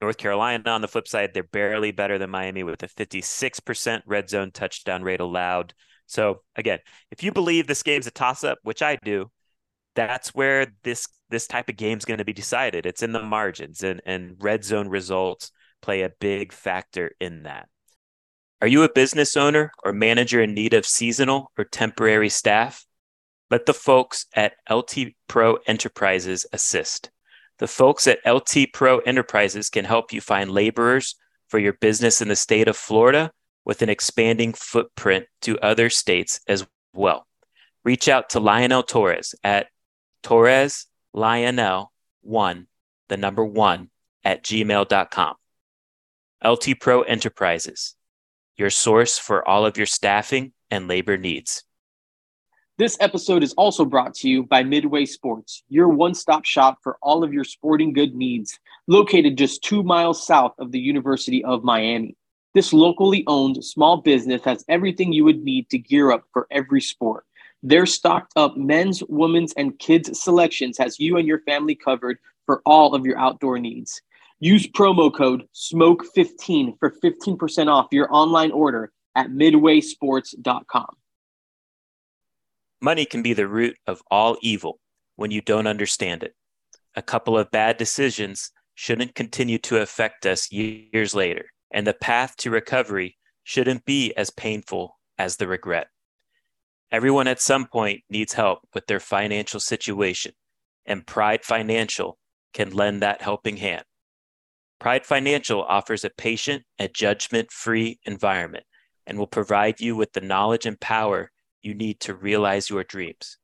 [0.00, 4.30] North Carolina, on the flip side, they're barely better than Miami with a 56% red
[4.30, 5.74] zone touchdown rate allowed.
[6.06, 6.78] So again,
[7.10, 9.30] if you believe this game's a toss up, which I do,
[9.94, 12.86] that's where this this type of game is going to be decided.
[12.86, 15.50] It's in the margins and and red zone results
[15.82, 17.68] play a big factor in that.
[18.60, 22.84] Are you a business owner or manager in need of seasonal or temporary staff?
[23.50, 27.10] Let the folks at LT Pro Enterprises assist.
[27.58, 31.16] The folks at LT Pro Enterprises can help you find laborers
[31.48, 33.32] for your business in the state of Florida
[33.64, 37.26] with an expanding footprint to other states as well.
[37.84, 39.68] Reach out to Lionel Torres at
[40.22, 41.92] Torres Lionel
[42.22, 42.66] 1,
[43.08, 43.90] the number 1
[44.24, 45.34] at gmail.com.
[46.44, 47.96] LT Pro Enterprises,
[48.56, 51.64] your source for all of your staffing and labor needs.
[52.78, 56.96] This episode is also brought to you by Midway Sports, your one stop shop for
[57.02, 58.56] all of your sporting good needs,
[58.86, 62.16] located just two miles south of the University of Miami.
[62.54, 66.80] This locally owned small business has everything you would need to gear up for every
[66.80, 67.24] sport.
[67.64, 72.62] Their stocked up men's, women's, and kids' selections has you and your family covered for
[72.64, 74.00] all of your outdoor needs.
[74.38, 80.94] Use promo code SMOKE15 for 15% off your online order at midwaysports.com.
[82.80, 84.78] Money can be the root of all evil
[85.16, 86.34] when you don't understand it.
[86.94, 92.36] A couple of bad decisions shouldn't continue to affect us years later, and the path
[92.36, 95.88] to recovery shouldn't be as painful as the regret.
[96.92, 100.32] Everyone at some point needs help with their financial situation,
[100.86, 102.16] and Pride Financial
[102.54, 103.84] can lend that helping hand.
[104.78, 108.64] Pride Financial offers a patient and judgment free environment
[109.06, 113.38] and will provide you with the knowledge and power you need to realize your dreams.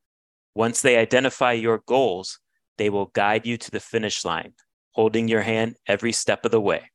[0.55, 2.39] Once they identify your goals,
[2.79, 4.53] they will guide you to the finish line,
[4.93, 6.91] holding your hand every step of the way.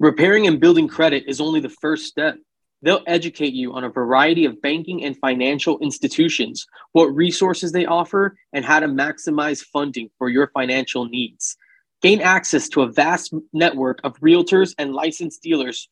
[0.00, 2.36] Repairing and building credit is only the first step.
[2.82, 8.36] They'll educate you on a variety of banking and financial institutions, what resources they offer,
[8.52, 11.56] and how to maximize funding for your financial needs.
[12.02, 15.88] Gain access to a vast network of realtors and licensed dealers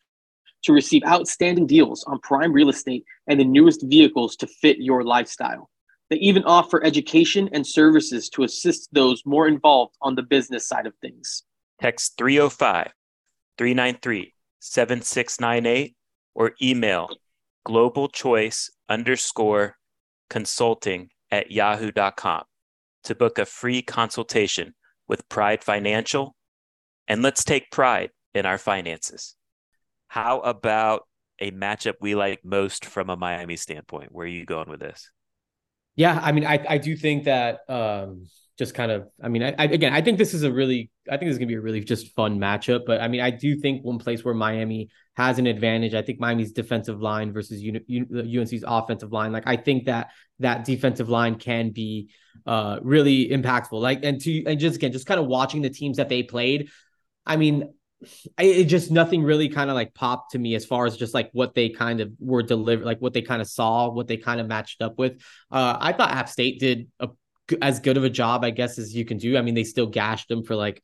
[0.63, 5.03] to receive outstanding deals on prime real estate and the newest vehicles to fit your
[5.03, 5.69] lifestyle.
[6.11, 10.87] They even offer education and services to assist those more involved on the business side
[10.87, 11.45] of things.
[11.81, 12.93] Text 305
[13.59, 15.97] 393 7698
[16.35, 17.09] or email
[17.67, 19.77] globalchoice underscore
[20.29, 22.45] consulting at yahoo.com
[23.05, 24.75] to book a free consultation
[25.09, 26.37] with Pride Financial,
[27.09, 29.35] and let's take pride in our finances.
[30.13, 31.09] How about
[31.39, 34.13] a matchup we like most from a Miami standpoint?
[34.13, 35.11] Where are you going with this?
[35.97, 38.27] Yeah, I mean, I I do think that um,
[38.59, 41.17] just kind of, I mean, I, I, again, I think this is a really, I
[41.17, 42.81] think this is gonna be a really just fun matchup.
[42.87, 45.95] But I mean, I do think one place where Miami has an advantage.
[45.95, 49.33] I think Miami's defensive line versus UNC's offensive line.
[49.33, 50.11] Like, I think that
[50.41, 52.11] that defensive line can be
[52.45, 53.81] uh, really impactful.
[53.81, 56.69] Like, and to and just again, just kind of watching the teams that they played.
[57.25, 57.73] I mean,
[58.39, 61.15] I, it just nothing really kind of like popped to me as far as just
[61.15, 64.17] like what they kind of were delivered, like what they kind of saw, what they
[64.17, 65.21] kind of matched up with.
[65.51, 67.09] Uh, I thought App State did a
[67.61, 69.37] as good of a job, I guess, as you can do.
[69.37, 70.83] I mean, they still gashed them for like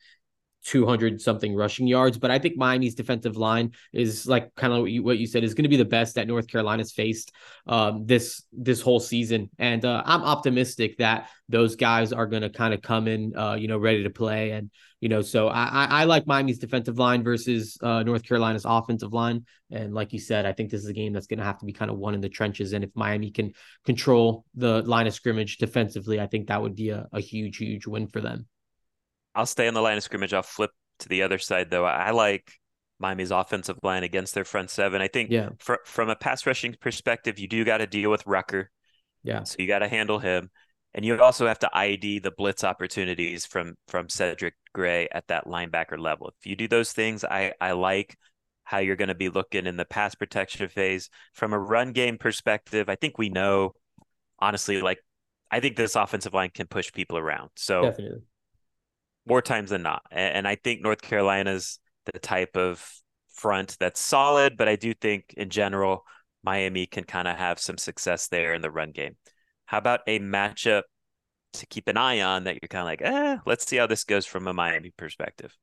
[0.65, 2.19] 200 something rushing yards.
[2.19, 5.45] But I think Miami's defensive line is like kind of what you, what you said
[5.45, 7.33] is going to be the best that North Carolina's faced
[7.67, 9.51] um, this this whole season.
[9.59, 13.55] And uh, I'm optimistic that those guys are going to kind of come in, uh,
[13.55, 14.51] you know, ready to play.
[14.51, 14.71] And
[15.01, 19.13] you know, so I, I, I like Miami's defensive line versus uh, North Carolina's offensive
[19.13, 19.45] line.
[19.71, 21.67] And like you said, I think this is a game that's going to have to
[21.67, 22.73] be kind of won in the trenches.
[22.73, 23.53] And if Miami can
[23.85, 27.87] control the line of scrimmage defensively, I think that would be a, a huge, huge
[27.87, 28.47] win for them.
[29.35, 30.35] I'll stay on the line of scrimmage.
[30.35, 31.85] I'll flip to the other side though.
[31.85, 32.51] I like
[32.99, 35.01] Miami's offensive line against their front seven.
[35.01, 35.51] I think yeah.
[35.59, 38.71] fr- from a pass rushing perspective, you do got to deal with Rucker.
[39.23, 39.45] Yeah.
[39.45, 40.51] So you got to handle him.
[40.95, 45.47] And you also have to ID the blitz opportunities from from Cedric Gray at that
[45.47, 46.33] linebacker level.
[46.39, 48.17] If you do those things, I I like
[48.63, 51.11] how you're going to be looking in the pass protection phase.
[51.35, 53.75] From a run game perspective, I think we know
[54.39, 54.99] honestly like
[55.51, 57.51] I think this offensive line can push people around.
[57.57, 58.23] So Definitely
[59.29, 60.03] more times than not.
[60.11, 61.79] And I think North Carolina's
[62.11, 62.85] the type of
[63.35, 66.05] front that's solid, but I do think in general,
[66.43, 69.17] Miami can kind of have some success there in the run game.
[69.67, 70.83] How about a matchup
[71.55, 74.05] to keep an eye on that you're kind of like, eh, let's see how this
[74.05, 75.57] goes from a Miami perspective?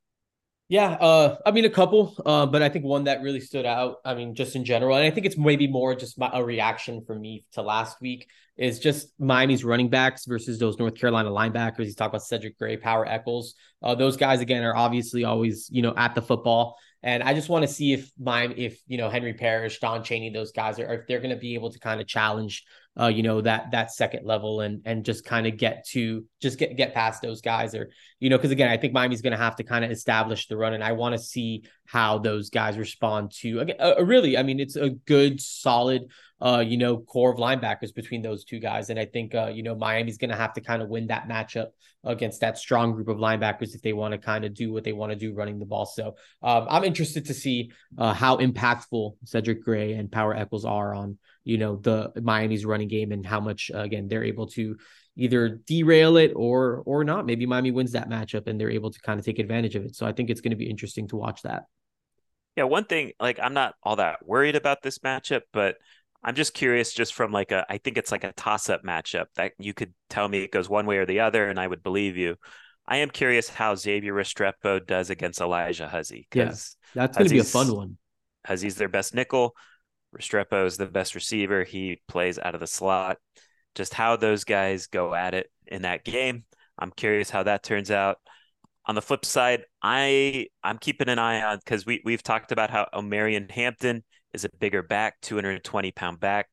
[0.68, 3.98] Yeah, uh, I mean a couple, uh, but I think one that really stood out.
[4.04, 7.14] I mean, just in general, and I think it's maybe more just a reaction for
[7.14, 11.84] me to last week is just Miami's running backs versus those North Carolina linebackers.
[11.84, 13.54] He's talked about Cedric Gray, Power Echols.
[13.80, 17.48] Uh, those guys again are obviously always you know at the football, and I just
[17.48, 20.92] want to see if my if you know Henry Parrish, Don Chaney, those guys are
[20.92, 22.64] if they're going to be able to kind of challenge
[22.98, 26.58] uh, you know that that second level and and just kind of get to just
[26.58, 27.90] get get past those guys or
[28.20, 30.56] you know because again I think Miami's going to have to kind of establish the
[30.56, 33.76] run and I want to see how those guys respond to again
[34.06, 36.08] really I mean it's a good solid
[36.40, 38.90] uh, you know, core of linebackers between those two guys.
[38.90, 41.28] And I think, uh, you know, Miami's going to have to kind of win that
[41.28, 41.68] matchup
[42.04, 44.92] against that strong group of linebackers if they want to kind of do what they
[44.92, 45.86] want to do running the ball.
[45.86, 50.94] So um, I'm interested to see uh, how impactful Cedric Gray and Power Echols are
[50.94, 54.76] on, you know, the Miami's running game and how much, uh, again, they're able to
[55.16, 57.24] either derail it or or not.
[57.24, 59.94] Maybe Miami wins that matchup and they're able to kind of take advantage of it.
[59.94, 61.62] So I think it's going to be interesting to watch that.
[62.56, 65.76] Yeah, one thing like I'm not all that worried about this matchup, but
[66.20, 69.26] I'm just curious, just from like a, I think it's like a toss up matchup
[69.36, 71.84] that you could tell me it goes one way or the other, and I would
[71.84, 72.36] believe you.
[72.88, 76.26] I am curious how Xavier Restrepo does against Alijah Huzzie.
[76.34, 77.98] Yes, yeah, that's going to be a fun one.
[78.44, 79.54] Huzzie's their best nickel.
[80.16, 81.64] Restrepo is the best receiver.
[81.64, 83.18] He plays out of the slot.
[83.74, 86.44] Just how those guys go at it in that game.
[86.78, 88.18] I'm curious how that turns out.
[88.86, 92.70] On the flip side, I I'm keeping an eye on because we we've talked about
[92.70, 96.48] how Omarion Hampton is a bigger back, 220 pound back.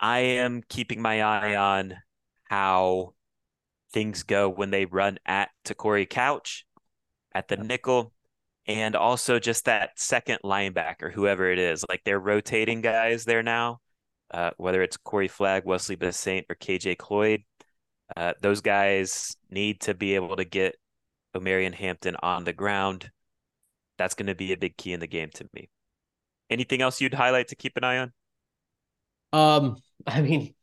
[0.00, 1.94] I am keeping my eye on
[2.44, 3.14] how
[3.92, 6.66] things go when they run at Te'Cory Couch
[7.32, 8.12] at the nickel
[8.66, 11.84] and also just that second linebacker, whoever it is.
[11.88, 13.80] Like they're rotating guys there now,
[14.30, 17.42] uh, whether it's Corey Flagg, Wesley Bissainthe, or KJ Cloyd.
[18.16, 20.76] Uh, those guys need to be able to get
[21.36, 23.10] Omarion Hampton on the ground.
[23.98, 25.68] That's going to be a big key in the game to me.
[26.50, 28.12] Anything else you'd highlight to keep an eye on?
[29.32, 30.54] Um, I mean,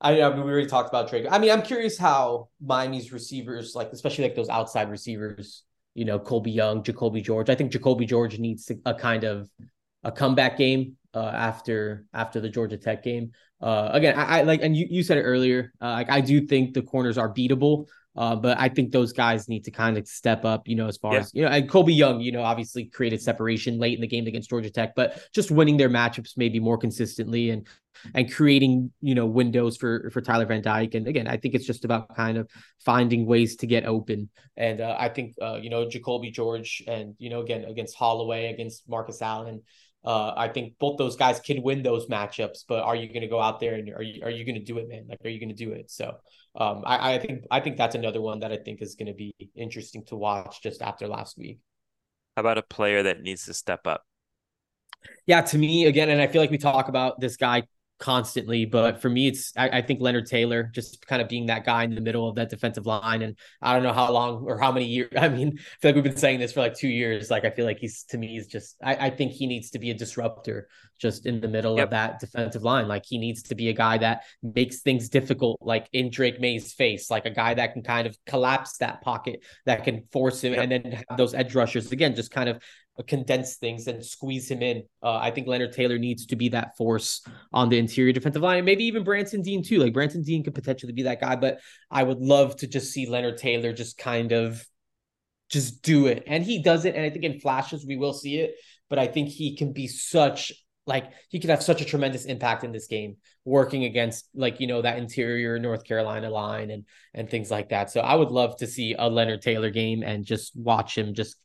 [0.00, 1.26] I, I mean, we already talked about Drake.
[1.30, 5.64] I mean, I'm curious how Miami's receivers, like especially like those outside receivers,
[5.98, 7.50] you know, Colbie Young, Jacoby George.
[7.50, 9.50] I think Jacoby George needs to, a kind of
[10.04, 13.32] a comeback game uh, after after the Georgia Tech game.
[13.60, 15.72] Uh, again, I, I, like, and you, you said it earlier.
[15.82, 17.86] Uh, like, I do think the corners are beatable.
[18.18, 20.96] Uh, but I think those guys need to kind of step up, you know, as
[20.96, 21.20] far yeah.
[21.20, 24.26] as, you know, and Colbie Young, you know, obviously created separation late in the game
[24.26, 27.68] against Georgia Tech, but just winning their matchups maybe more consistently and,
[28.16, 30.94] and creating, you know, windows for, for Tyler Van Dyke.
[30.94, 32.50] And again, I think it's just about kind of
[32.84, 34.28] finding ways to get open.
[34.56, 38.52] And uh, I think, uh, you know, Jacoby George and, you know, again, against Holloway,
[38.52, 39.62] against Marcus Allen,
[40.08, 43.28] uh, I think both those guys can win those matchups, but are you going to
[43.28, 45.04] go out there and are you are you going to do it, man?
[45.06, 45.90] Like, are you going to do it?
[45.90, 46.16] So,
[46.56, 49.12] um, I, I think I think that's another one that I think is going to
[49.12, 51.58] be interesting to watch just after last week.
[52.38, 54.02] How about a player that needs to step up?
[55.26, 57.64] Yeah, to me again, and I feel like we talk about this guy
[57.98, 58.64] constantly.
[58.64, 61.84] But for me, it's I, I, think Leonard Taylor just kind of being that guy
[61.84, 63.22] in the middle of that defensive line.
[63.22, 65.10] And I don't know how long or how many years.
[65.16, 67.30] I mean, I feel like we've been saying this for like two years.
[67.30, 69.78] Like I feel like he's to me he's just I, I think he needs to
[69.78, 70.68] be a disruptor
[70.98, 71.84] just in the middle yep.
[71.86, 72.88] of that defensive line.
[72.88, 76.72] Like he needs to be a guy that makes things difficult, like in Drake Maye's
[76.72, 80.54] face, like a guy that can kind of collapse that pocket, that can force him,
[80.54, 80.62] yep.
[80.62, 82.60] and then have those edge rushers again, just kind of
[83.06, 84.82] condense things and squeeze him in.
[85.02, 88.58] Uh, I think Leonard Taylor needs to be that force on the interior defensive line,
[88.58, 89.78] and maybe even Branson Deen too.
[89.78, 93.08] Like Branson Deen could potentially be that guy, but I would love to just see
[93.08, 94.66] Leonard Taylor just kind of
[95.48, 96.94] just do it, and he does it.
[96.94, 98.54] And I think in flashes we will see it,
[98.90, 100.52] but I think he can be such
[100.88, 104.66] like he could have such a tremendous impact in this game working against like you
[104.66, 106.84] know that interior North Carolina line and
[107.14, 107.90] and things like that.
[107.90, 111.36] So I would love to see a Leonard Taylor game and just watch him just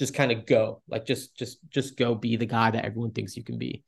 [0.00, 3.36] just kind of go like just just just go be the guy that everyone thinks
[3.36, 3.84] you can be.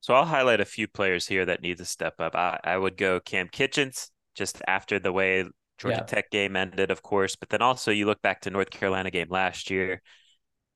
[0.00, 2.36] So I'll highlight a few players here that need to step up.
[2.36, 5.46] I, I would go Cam Kitchens just after the way
[5.78, 6.04] Georgia yeah.
[6.04, 9.28] Tech game ended, of course, but then also you look back to North Carolina game
[9.30, 10.02] last year.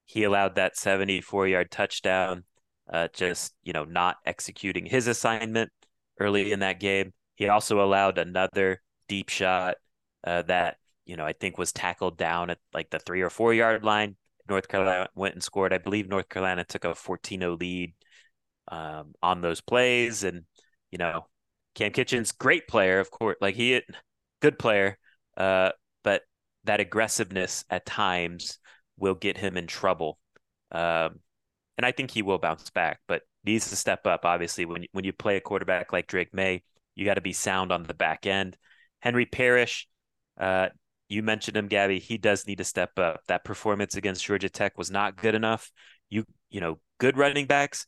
[0.06, 2.44] He allowed that 74 yard touchdown
[2.90, 5.70] uh, just you know not executing his assignment
[6.18, 7.12] early in that game.
[7.34, 9.76] He also allowed another deep shot
[10.24, 13.52] uh, that you know I think was tackled down at like the three or four
[13.52, 14.16] yard line.
[14.50, 15.72] North Carolina went and scored.
[15.72, 17.94] I believe North Carolina took a 14-0 lead
[18.68, 20.44] um, on those plays, and
[20.90, 21.26] you know
[21.74, 23.80] Kam Kinchens, great player, of course, like he
[24.40, 24.98] good player,
[25.36, 25.70] uh,
[26.02, 26.22] but
[26.64, 28.58] that aggressiveness at times
[28.98, 30.18] will get him in trouble.
[30.72, 31.20] Um,
[31.78, 34.24] and I think he will bounce back, but needs to step up.
[34.24, 36.62] Obviously, when when you play a quarterback like Drake Maye,
[36.94, 38.56] you got to be sound on the back end.
[39.00, 39.88] Henry Parrish,
[40.38, 40.68] uh,
[41.10, 41.98] you mentioned him, Gaby.
[41.98, 43.20] He does need to step up.
[43.26, 45.70] That performance against Georgia Tech was not good enough.
[46.08, 47.86] You you know, good running backs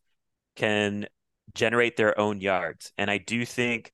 [0.57, 1.07] can
[1.55, 3.93] generate their own yards, and I do think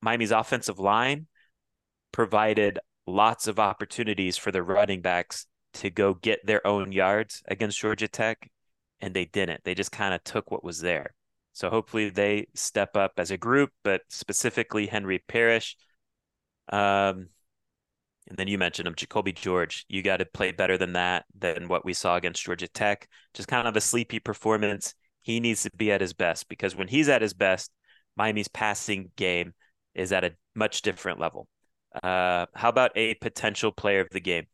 [0.00, 1.26] Miami's offensive line
[2.12, 7.80] provided lots of opportunities for the running backs to go get their own yards against
[7.80, 8.50] Georgia Tech
[9.00, 9.62] and they didn't.
[9.64, 11.14] They just kind of took what was there.
[11.52, 15.76] So hopefully they step up as a group, but specifically Henry Parrish.
[16.72, 17.28] Um,
[18.28, 19.84] and then you mentioned him, Jacolby George.
[19.88, 23.08] You got to play better than that, than what we saw against Georgia Tech.
[23.34, 24.94] Just kind of a sleepy performance.
[25.22, 27.70] He needs to be at his best because when he's at his best,
[28.16, 29.52] Miami's passing game
[29.94, 31.48] is at a much different level.
[32.02, 34.46] Uh, how about a potential player of the game?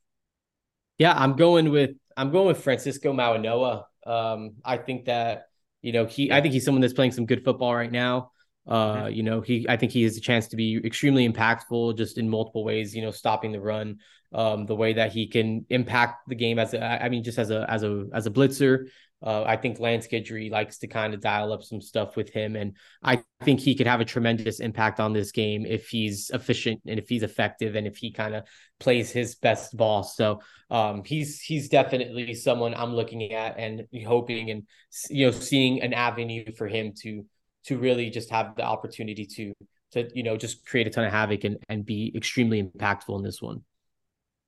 [0.99, 3.85] Yeah, I'm going with I'm going with Francisco Mauigoa.
[4.05, 5.47] Um, I think that
[5.81, 8.33] you know he I think he's someone that's playing some good football right now.
[8.67, 12.19] Uh, you know, he I think he has a chance to be extremely impactful just
[12.19, 13.99] in multiple ways, you know, stopping the run,
[14.33, 17.51] um, the way that he can impact the game as a I mean, just as
[17.51, 18.87] a as a as a blitzer,
[19.23, 22.57] uh, I think Lance Guidry likes to kind of dial up some stuff with him,
[22.57, 26.81] and I think he could have a tremendous impact on this game if he's efficient
[26.87, 28.45] and if he's effective and if he kind of
[28.79, 30.05] plays his best ball.
[30.05, 30.41] So
[30.71, 34.63] um, he's he's definitely someone I'm looking at and hoping and
[35.11, 37.27] you know seeing an avenue for him to
[37.65, 39.53] to really just have the opportunity to
[39.93, 43.23] to you know just create a ton of havoc and and be extremely impactful in
[43.23, 43.63] this one.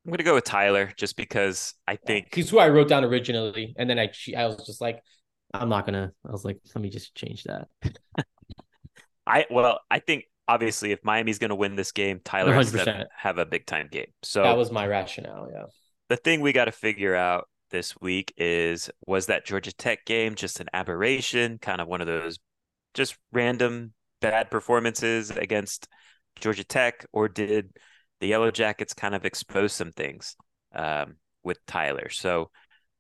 [0.05, 3.75] I'm gonna go with Tyler just because I think he's who I wrote down originally,
[3.77, 5.01] and then I I was just like,
[5.55, 6.13] I'm not gonna.
[6.27, 7.69] I was like, let me just change that.
[9.27, 12.57] I well, I think obviously if Miami's gonna win this game, Tyler 100%.
[12.57, 14.11] has to have a big time game.
[14.23, 15.49] So that was my rationale.
[15.53, 15.65] Yeah.
[16.09, 20.35] The thing we got to figure out this week is was that Georgia Tech game
[20.35, 22.39] just an aberration, kind of one of those
[22.95, 25.89] just random bad performances against
[26.41, 27.77] Georgia Tech, or did
[28.21, 30.37] the Yellow Jackets kind of expose some things
[30.75, 32.09] um, with Tyler.
[32.09, 32.51] So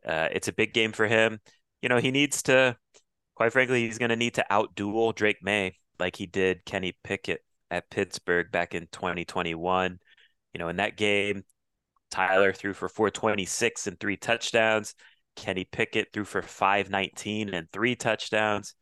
[0.06, 1.40] uh, it's a big game for him.
[1.80, 2.76] You know, he needs to,
[3.34, 7.40] quite frankly, he's going to need to outduel Drake Maye like he did Kenny Pickett
[7.70, 9.98] at Pittsburgh back in 2021.
[10.52, 11.44] You know, in that game,
[12.10, 14.94] Tyler threw for 426 and three touchdowns.
[15.34, 18.74] Kenny Pickett threw for 519 and three touchdowns.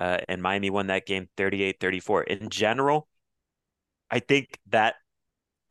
[0.00, 2.22] Uh, and Miami won that game 38 34.
[2.24, 3.06] In general,
[4.10, 4.94] I think that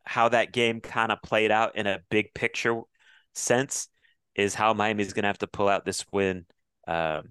[0.04, 2.80] how that game kind of played out in a big picture
[3.34, 3.88] sense
[4.34, 6.46] is how Miami's going to have to pull out this win
[6.86, 7.30] um,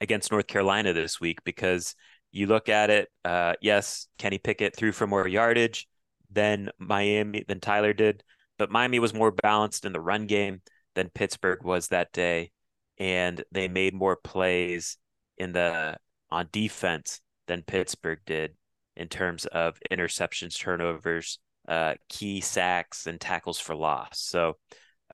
[0.00, 1.94] against North Carolina this week because
[2.32, 3.08] you look at it.
[3.24, 5.88] Uh, yes, Kenny Pickett threw for more yardage
[6.30, 8.22] than Miami than Tyler did,
[8.58, 10.62] but Miami was more balanced in the run game
[10.94, 12.52] than Pittsburgh was that day,
[12.98, 14.96] and they made more plays
[15.38, 15.96] in the
[16.30, 18.54] on defense than Pittsburgh did
[18.96, 24.20] in terms of interceptions, turnovers, uh, key sacks and tackles for loss.
[24.20, 24.54] So,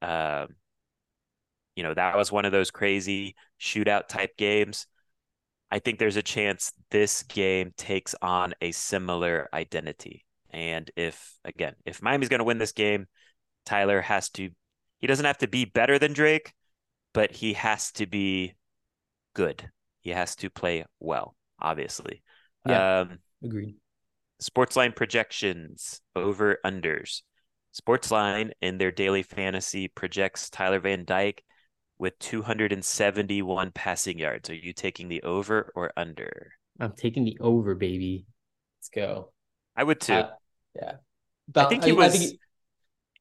[0.01, 0.47] uh,
[1.77, 4.87] you know, that was one of those crazy shootout type games.
[5.70, 10.25] I think there's a chance this game takes on a similar identity.
[10.51, 13.07] And if, again, if Miami's going to win this game,
[13.64, 14.51] Tyler has to,
[14.99, 16.53] he doesn't have to be better than Drake,
[17.14, 18.55] but he has to be
[19.35, 19.70] good.
[20.03, 22.23] He has to play well, obviously.
[22.67, 23.01] Yeah.
[23.01, 23.77] Um, agreed.
[24.43, 27.23] Sportsline projections, over unders.
[27.73, 31.43] Sportsline in their daily fantasy projects Tyler Van Dyke
[31.99, 34.51] with 271 passing yards.
[34.51, 36.53] Are you taking the over or under?
[36.81, 38.27] I'm taking the over, baby.
[38.79, 39.33] Let's go.
[39.77, 40.15] I would too.
[40.15, 40.31] Uh,
[40.75, 40.93] yeah.
[41.49, 42.41] But I think he I, was I he,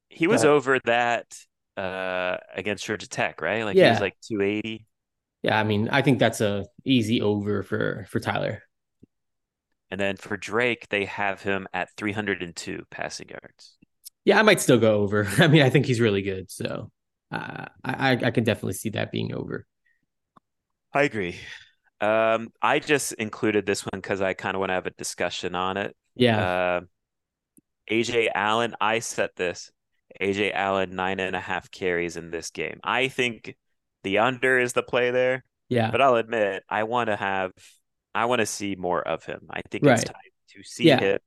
[0.08, 1.26] he was over that
[1.76, 3.64] uh against Georgia Tech, right?
[3.64, 3.84] Like yeah.
[3.84, 4.86] he was like 280.
[5.42, 8.62] Yeah, I mean, I think that's a easy over for for Tyler.
[9.90, 13.76] And then for Drake, they have him at 302 passing yards.
[14.24, 15.28] Yeah, I might still go over.
[15.38, 16.90] I mean, I think he's really good, so
[17.30, 19.66] uh, I I can definitely see that being over.
[20.94, 21.36] I agree.
[22.00, 25.54] Um, I just included this one because I kind of want to have a discussion
[25.54, 25.96] on it.
[26.14, 26.42] Yeah.
[26.42, 26.80] Uh,
[27.90, 29.70] Ajay Allen, I set this.
[30.20, 32.80] Ajay Allen nine and a half carries in this game.
[32.84, 33.56] I think
[34.04, 35.44] the under is the play there.
[35.68, 35.90] Yeah.
[35.90, 37.52] But I'll admit, I want to have,
[38.14, 39.46] I want to see more of him.
[39.50, 39.98] I think right.
[39.98, 40.16] it's time
[40.50, 41.00] to see yeah.
[41.00, 41.18] him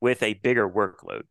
[0.00, 1.22] with a bigger workload.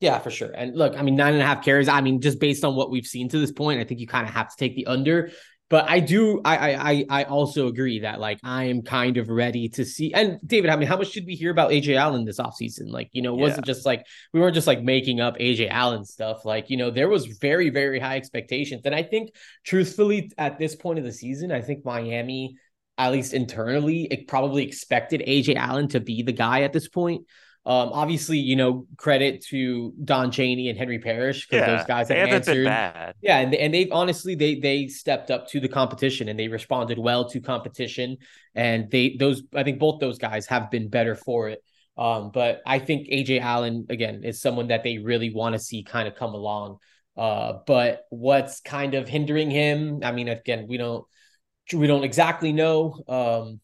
[0.00, 0.50] Yeah, for sure.
[0.50, 1.88] And look, I mean, nine and a half carries.
[1.88, 4.28] I mean, just based on what we've seen to this point, I think you kind
[4.28, 5.30] of have to take the under
[5.70, 9.68] but I do I I I also agree that like I am kind of ready
[9.70, 12.38] to see and David, I mean, how much did we hear about Ajay Allen this
[12.38, 12.90] offseason?
[12.90, 16.04] Like, you know, it wasn't just like we weren't just like making up Ajay Allen
[16.04, 16.44] stuff.
[16.44, 18.82] Like, you know, there was very, very high expectations.
[18.84, 19.30] And I think
[19.64, 22.56] truthfully, at this point of the season, I think Miami,
[22.98, 27.26] at least internally, it probably expected Ajay Allen to be the guy at this point.
[27.66, 32.08] Um, obviously, you know, credit to Don Chaney and Henry Parrish because yeah, those guys
[32.08, 32.66] have answered.
[33.22, 36.98] Yeah, and and they've honestly they they stepped up to the competition and they responded
[36.98, 38.18] well to competition,
[38.54, 41.62] and they those I think both those guys have been better for it.
[41.96, 45.84] Um, but I think Ajay Allen again is someone that they really want to see
[45.84, 46.78] kind of come along.
[47.16, 50.00] Uh, but what's kind of hindering him?
[50.02, 51.06] I mean, again, we don't
[51.72, 53.02] we don't exactly know.
[53.08, 53.60] Um,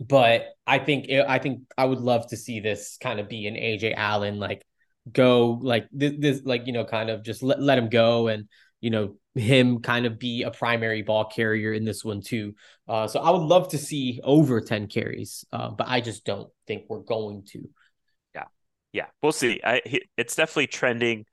[0.00, 3.54] but I think I think I would love to see this kind of be an
[3.54, 4.64] Ajay Allen like
[5.10, 8.48] go like this, this like you know kind of just let, let him go and
[8.80, 12.54] you know him kind of be a primary ball carrier in this one too.
[12.88, 16.50] Uh, so I would love to see over 10 carries, uh, but I just don't
[16.66, 17.68] think we're going to.
[18.34, 18.44] Yeah.
[18.92, 19.06] Yeah.
[19.22, 19.60] We'll see.
[19.62, 19.82] I,
[20.16, 21.26] it's definitely trending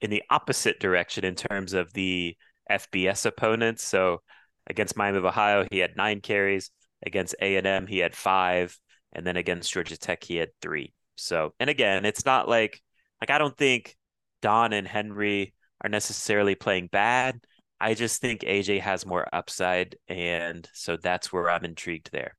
[0.00, 2.36] in the opposite direction in terms of the
[2.68, 3.84] FBS opponents.
[3.84, 4.20] So
[4.66, 6.70] against Miami of Ohio, he had nine carries.
[7.06, 8.78] Against A and M, he had five,
[9.12, 10.92] and then against Georgia Tech, he had three.
[11.16, 12.80] So, and again, it's not like
[13.20, 13.96] like I don't think
[14.42, 17.40] Don and Henry are necessarily playing bad.
[17.80, 22.36] I just think Ajay has more upside, and so that's where I'm intrigued there.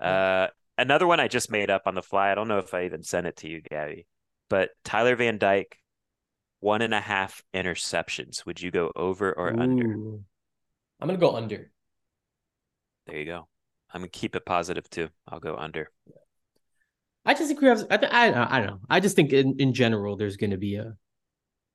[0.00, 0.48] Uh,
[0.78, 2.30] another one I just made up on the fly.
[2.30, 4.06] I don't know if I even sent it to you, Gaby,
[4.48, 5.78] but Tyler Van Dyke,
[6.60, 8.46] one and a half interceptions.
[8.46, 9.60] Would you go over or Ooh.
[9.60, 9.84] under?
[11.00, 11.70] I'm gonna go under.
[13.06, 13.48] There you go.
[13.92, 15.08] I'm gonna keep it positive too.
[15.26, 15.90] I'll go under.
[17.24, 17.84] I just think we have.
[17.90, 18.80] I, I, I don't know.
[18.88, 20.94] I just think in, in general, there's going to be a.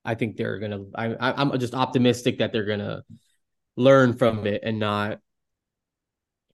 [0.03, 0.85] I think they're gonna.
[0.95, 3.03] I, I'm just optimistic that they're gonna
[3.75, 5.19] learn from it and not,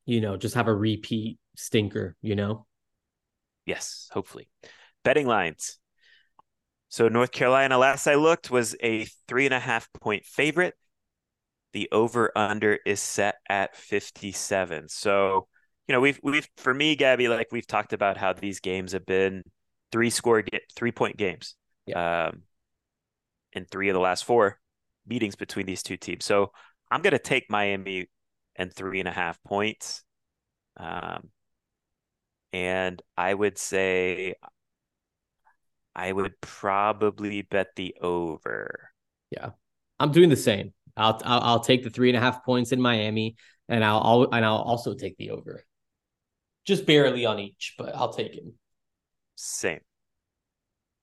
[0.06, 2.16] you know, just have a repeat stinker.
[2.22, 2.66] You know.
[3.66, 4.50] Yes, hopefully.
[5.04, 5.80] Betting lines.
[6.90, 10.76] So North Carolina, last I looked, was a three and a half point favorite
[11.74, 14.90] the over under is set at 57.
[14.90, 15.48] So,
[15.88, 19.06] you know, we've we've for me, Gaby, like we've talked about how these games have
[19.06, 19.44] been
[19.92, 21.56] three score get three point games.
[21.86, 22.28] Yeah.
[22.28, 22.44] Um
[23.54, 24.60] in three of the last four
[25.08, 26.26] meetings between these two teams.
[26.26, 26.52] So
[26.92, 28.08] I'm gonna take Miami
[28.56, 30.04] and three and a half points.
[30.78, 31.30] Um
[32.52, 34.36] and I would say
[35.96, 38.90] I would probably bet the over.
[39.32, 39.52] Yeah.
[40.00, 40.74] I'm doing the same.
[41.00, 43.36] I'll, I'll, I'll take the three and a half points in Miami,
[43.68, 45.64] and I'll, I'll and I'll also take the over.
[46.66, 48.44] Just barely on each, but I'll take it.
[49.36, 49.80] Same.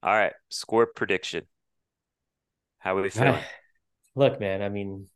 [0.02, 1.46] All right, score prediction.
[2.78, 3.42] How are we feeling?
[4.14, 4.62] Look, man.
[4.62, 5.08] I mean,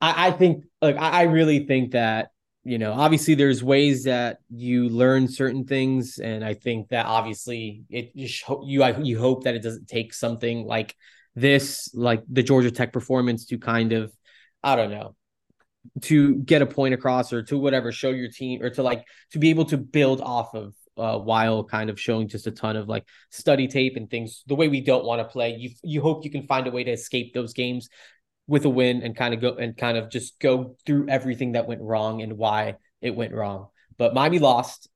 [0.00, 2.30] I, I think like I, I really think that
[2.64, 7.84] you know obviously there's ways that you learn certain things and i think that obviously
[7.88, 10.94] it just you you hope that it doesn't take something like
[11.36, 14.12] this, like the Georgia Tech performance, to kind of,
[14.64, 15.14] I don't know,
[16.02, 19.38] to get a point across or to whatever, show your team or to like to
[19.38, 22.88] be able to build off of uh, while kind of showing just a ton of
[22.88, 25.54] like study tape and things the way we don't want to play.
[25.54, 27.88] You you hope you can find a way to escape those games
[28.48, 31.66] with a win and kind of go and kind of just go through everything that
[31.66, 33.68] went wrong and why it went wrong.
[33.98, 34.88] But Miami lost.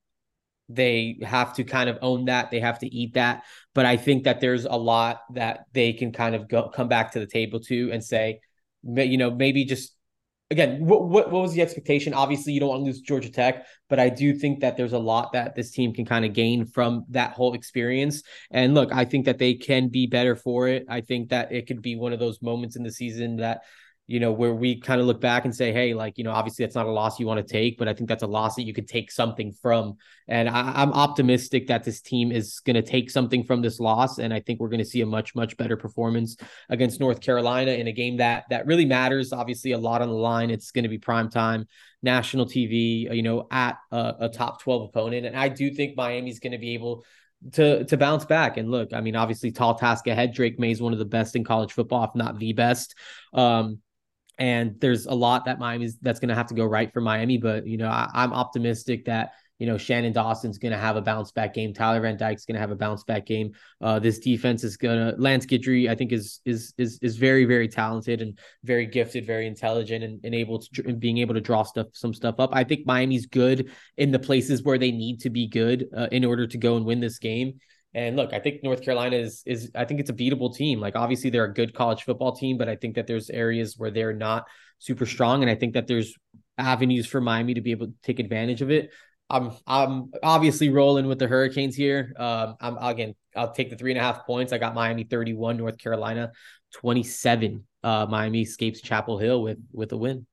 [0.72, 2.50] They have to kind of own that.
[2.50, 3.44] They have to eat that.
[3.74, 7.12] But I think that there's a lot that they can kind of go come back
[7.12, 8.40] to the table to and say,
[8.82, 9.94] you know, maybe just
[10.50, 12.12] again, what, what what was the expectation?
[12.12, 14.98] Obviously, you don't want to lose Georgia Tech, but I do think that there's a
[14.98, 18.22] lot that this team can kind of gain from that whole experience.
[18.50, 20.84] And look, I think that they can be better for it.
[20.88, 23.62] I think that it could be one of those moments in the season that
[24.10, 26.64] you know, where we kind of look back and say, hey, like, you know, obviously
[26.64, 28.64] that's not a loss you want to take, but I think that's a loss that
[28.64, 29.98] you could take something from.
[30.26, 34.18] And I, am optimistic that this team is going to take something from this loss.
[34.18, 36.36] And I think we're going to see a much, much better performance
[36.70, 39.32] against North Carolina in a game that that really matters.
[39.32, 40.50] Obviously, a lot on the line.
[40.50, 41.68] It's going to be prime time,
[42.02, 45.24] national TV, you know, at a, a top 12 opponent.
[45.24, 47.04] And I do think Miami's going to be able
[47.52, 48.56] to to bounce back.
[48.56, 50.34] And look, I mean, obviously, tall task ahead.
[50.34, 52.96] Drake Maye is one of the best in college football, if not the best.
[53.32, 53.78] Um,
[54.40, 57.36] and there's a lot that Miami's that's going to have to go right for Miami.
[57.36, 61.02] But you know, I, I'm optimistic that you know Shannon Dawson's going to have a
[61.02, 61.74] bounce back game.
[61.74, 63.52] Tyler Van Dyke's going to have a bounce back game.
[63.82, 67.44] Uh, this defense is going to Lance Guidry, I think, is is is is very
[67.44, 71.42] very talented and very gifted, very intelligent, and, and able to and being able to
[71.42, 72.50] draw stuff some stuff up.
[72.54, 76.24] I think Miami's good in the places where they need to be good uh, in
[76.24, 77.60] order to go and win this game.
[77.92, 80.80] And look, I think North Carolina is is I think it's a beatable team.
[80.80, 83.90] Like obviously they're a good college football team, but I think that there's areas where
[83.90, 84.46] they're not
[84.78, 86.14] super strong, and I think that there's
[86.56, 88.90] avenues for Miami to be able to take advantage of it.
[89.28, 92.12] I'm I'm obviously rolling with the Hurricanes here.
[92.16, 94.52] Um, I'm again I'll take the three and a half points.
[94.52, 96.32] I got Miami 31, North Carolina
[96.74, 97.64] 27.
[97.82, 100.26] Uh, Miami escapes Chapel Hill with with a win.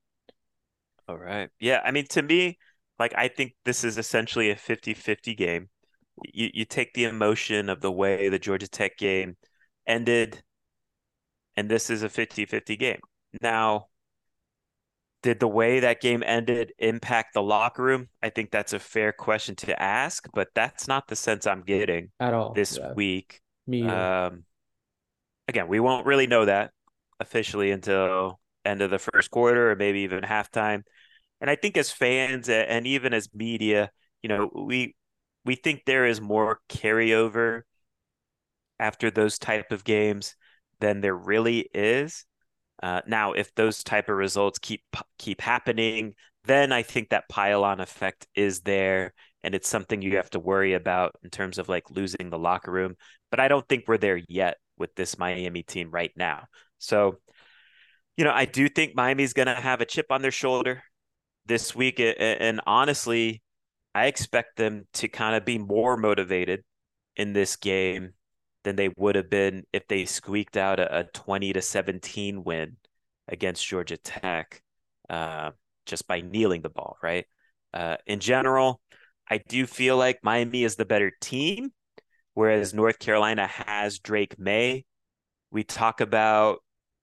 [1.08, 1.48] All right.
[1.58, 2.58] Yeah, I mean to me,
[2.98, 5.68] like I think this is essentially a 50-50 game
[6.32, 9.36] you, you take the emotion of the way the Georgia Tech game
[9.86, 10.42] ended,
[11.56, 13.00] and this is a 50 50 game.
[13.42, 13.86] Now,
[15.22, 18.08] did the way that game ended impact the locker room?
[18.22, 22.10] I think that's a fair question to ask, but that's not the sense I'm getting
[22.20, 22.92] at all this yeah.
[22.94, 23.40] week.
[23.66, 24.44] Me um,
[25.48, 26.70] again, we won't really know that
[27.20, 30.82] officially until end of the first quarter or maybe even halftime.
[31.40, 33.90] And I think as fans and even as media,
[34.22, 34.94] you know, we
[35.48, 37.62] we think there is more carryover
[38.78, 40.36] after those type of games
[40.78, 42.26] than there really is.
[42.82, 44.82] Uh, now, if those type of results keep
[45.18, 46.12] keep happening,
[46.44, 50.74] then I think that pile-on effect is there, and it's something you have to worry
[50.74, 52.96] about in terms of like losing the locker room.
[53.30, 56.44] But I don't think we're there yet with this Miami team right now.
[56.76, 57.20] So,
[58.18, 60.82] you know, I do think Miami's going to have a chip on their shoulder
[61.46, 63.40] this week, and honestly,
[63.98, 66.62] I expect them to kind of be more motivated
[67.16, 68.12] in this game
[68.62, 72.76] than they would have been if they squeaked out a, a 20 to 17 win
[73.26, 74.62] against Georgia Tech
[75.10, 75.50] uh,
[75.84, 77.26] just by kneeling the ball, right?
[77.74, 78.80] Uh, in general,
[79.28, 81.72] I do feel like Miami is the better team,
[82.34, 84.84] whereas North Carolina has Drake Maye.
[85.50, 86.60] We talk about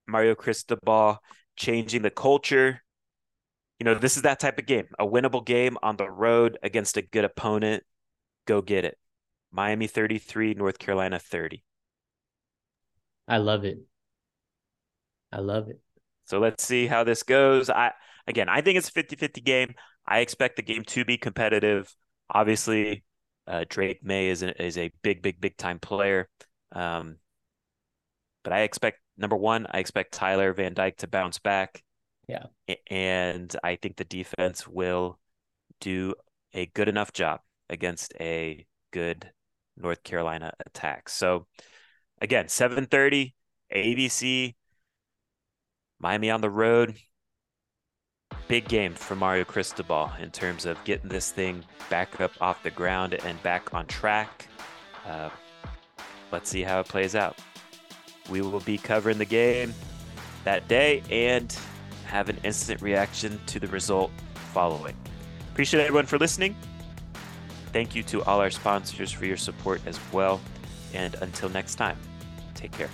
[0.07, 1.17] Mario Cristobal
[1.57, 2.84] changing the culture
[3.79, 6.97] you know, this is that type of game, a winnable game on the road against
[6.97, 7.83] a good opponent.
[8.45, 8.97] Go get it.
[9.51, 11.63] Miami 33, North Carolina 30.
[13.27, 13.79] I love it.
[15.31, 15.79] I love it.
[16.25, 17.69] So let's see how this goes.
[17.69, 17.91] I
[18.27, 19.73] again, I think it's a 50-50 game.
[20.07, 21.93] I expect the game to be competitive.
[22.29, 23.03] Obviously,
[23.47, 26.29] uh, Drake Maye is a, is a big, big, big time player.
[26.71, 27.17] Um,
[28.43, 31.83] but I expect number one, I expect Tyler Van Dyke to bounce back.
[32.27, 32.45] Yeah.
[32.89, 35.19] And I think the defense will
[35.79, 36.15] do
[36.53, 39.29] a good enough job against a good
[39.77, 41.09] North Carolina attack.
[41.09, 41.47] So
[42.21, 43.33] again, 7:30
[43.73, 44.55] ABC
[45.99, 46.95] Miami on the road.
[48.47, 52.71] Big game for Mario Cristobal in terms of getting this thing back up off the
[52.71, 54.47] ground and back on track.
[55.05, 55.29] Uh,
[56.31, 57.37] let's see how it plays out.
[58.29, 59.73] We will be covering the game
[60.43, 61.55] that day and
[62.05, 64.11] have an instant reaction to the result
[64.53, 64.95] following.
[65.51, 66.55] Appreciate everyone for listening.
[67.73, 70.39] Thank you to all our sponsors for your support as well.
[70.93, 71.97] And until next time,
[72.53, 72.89] take care.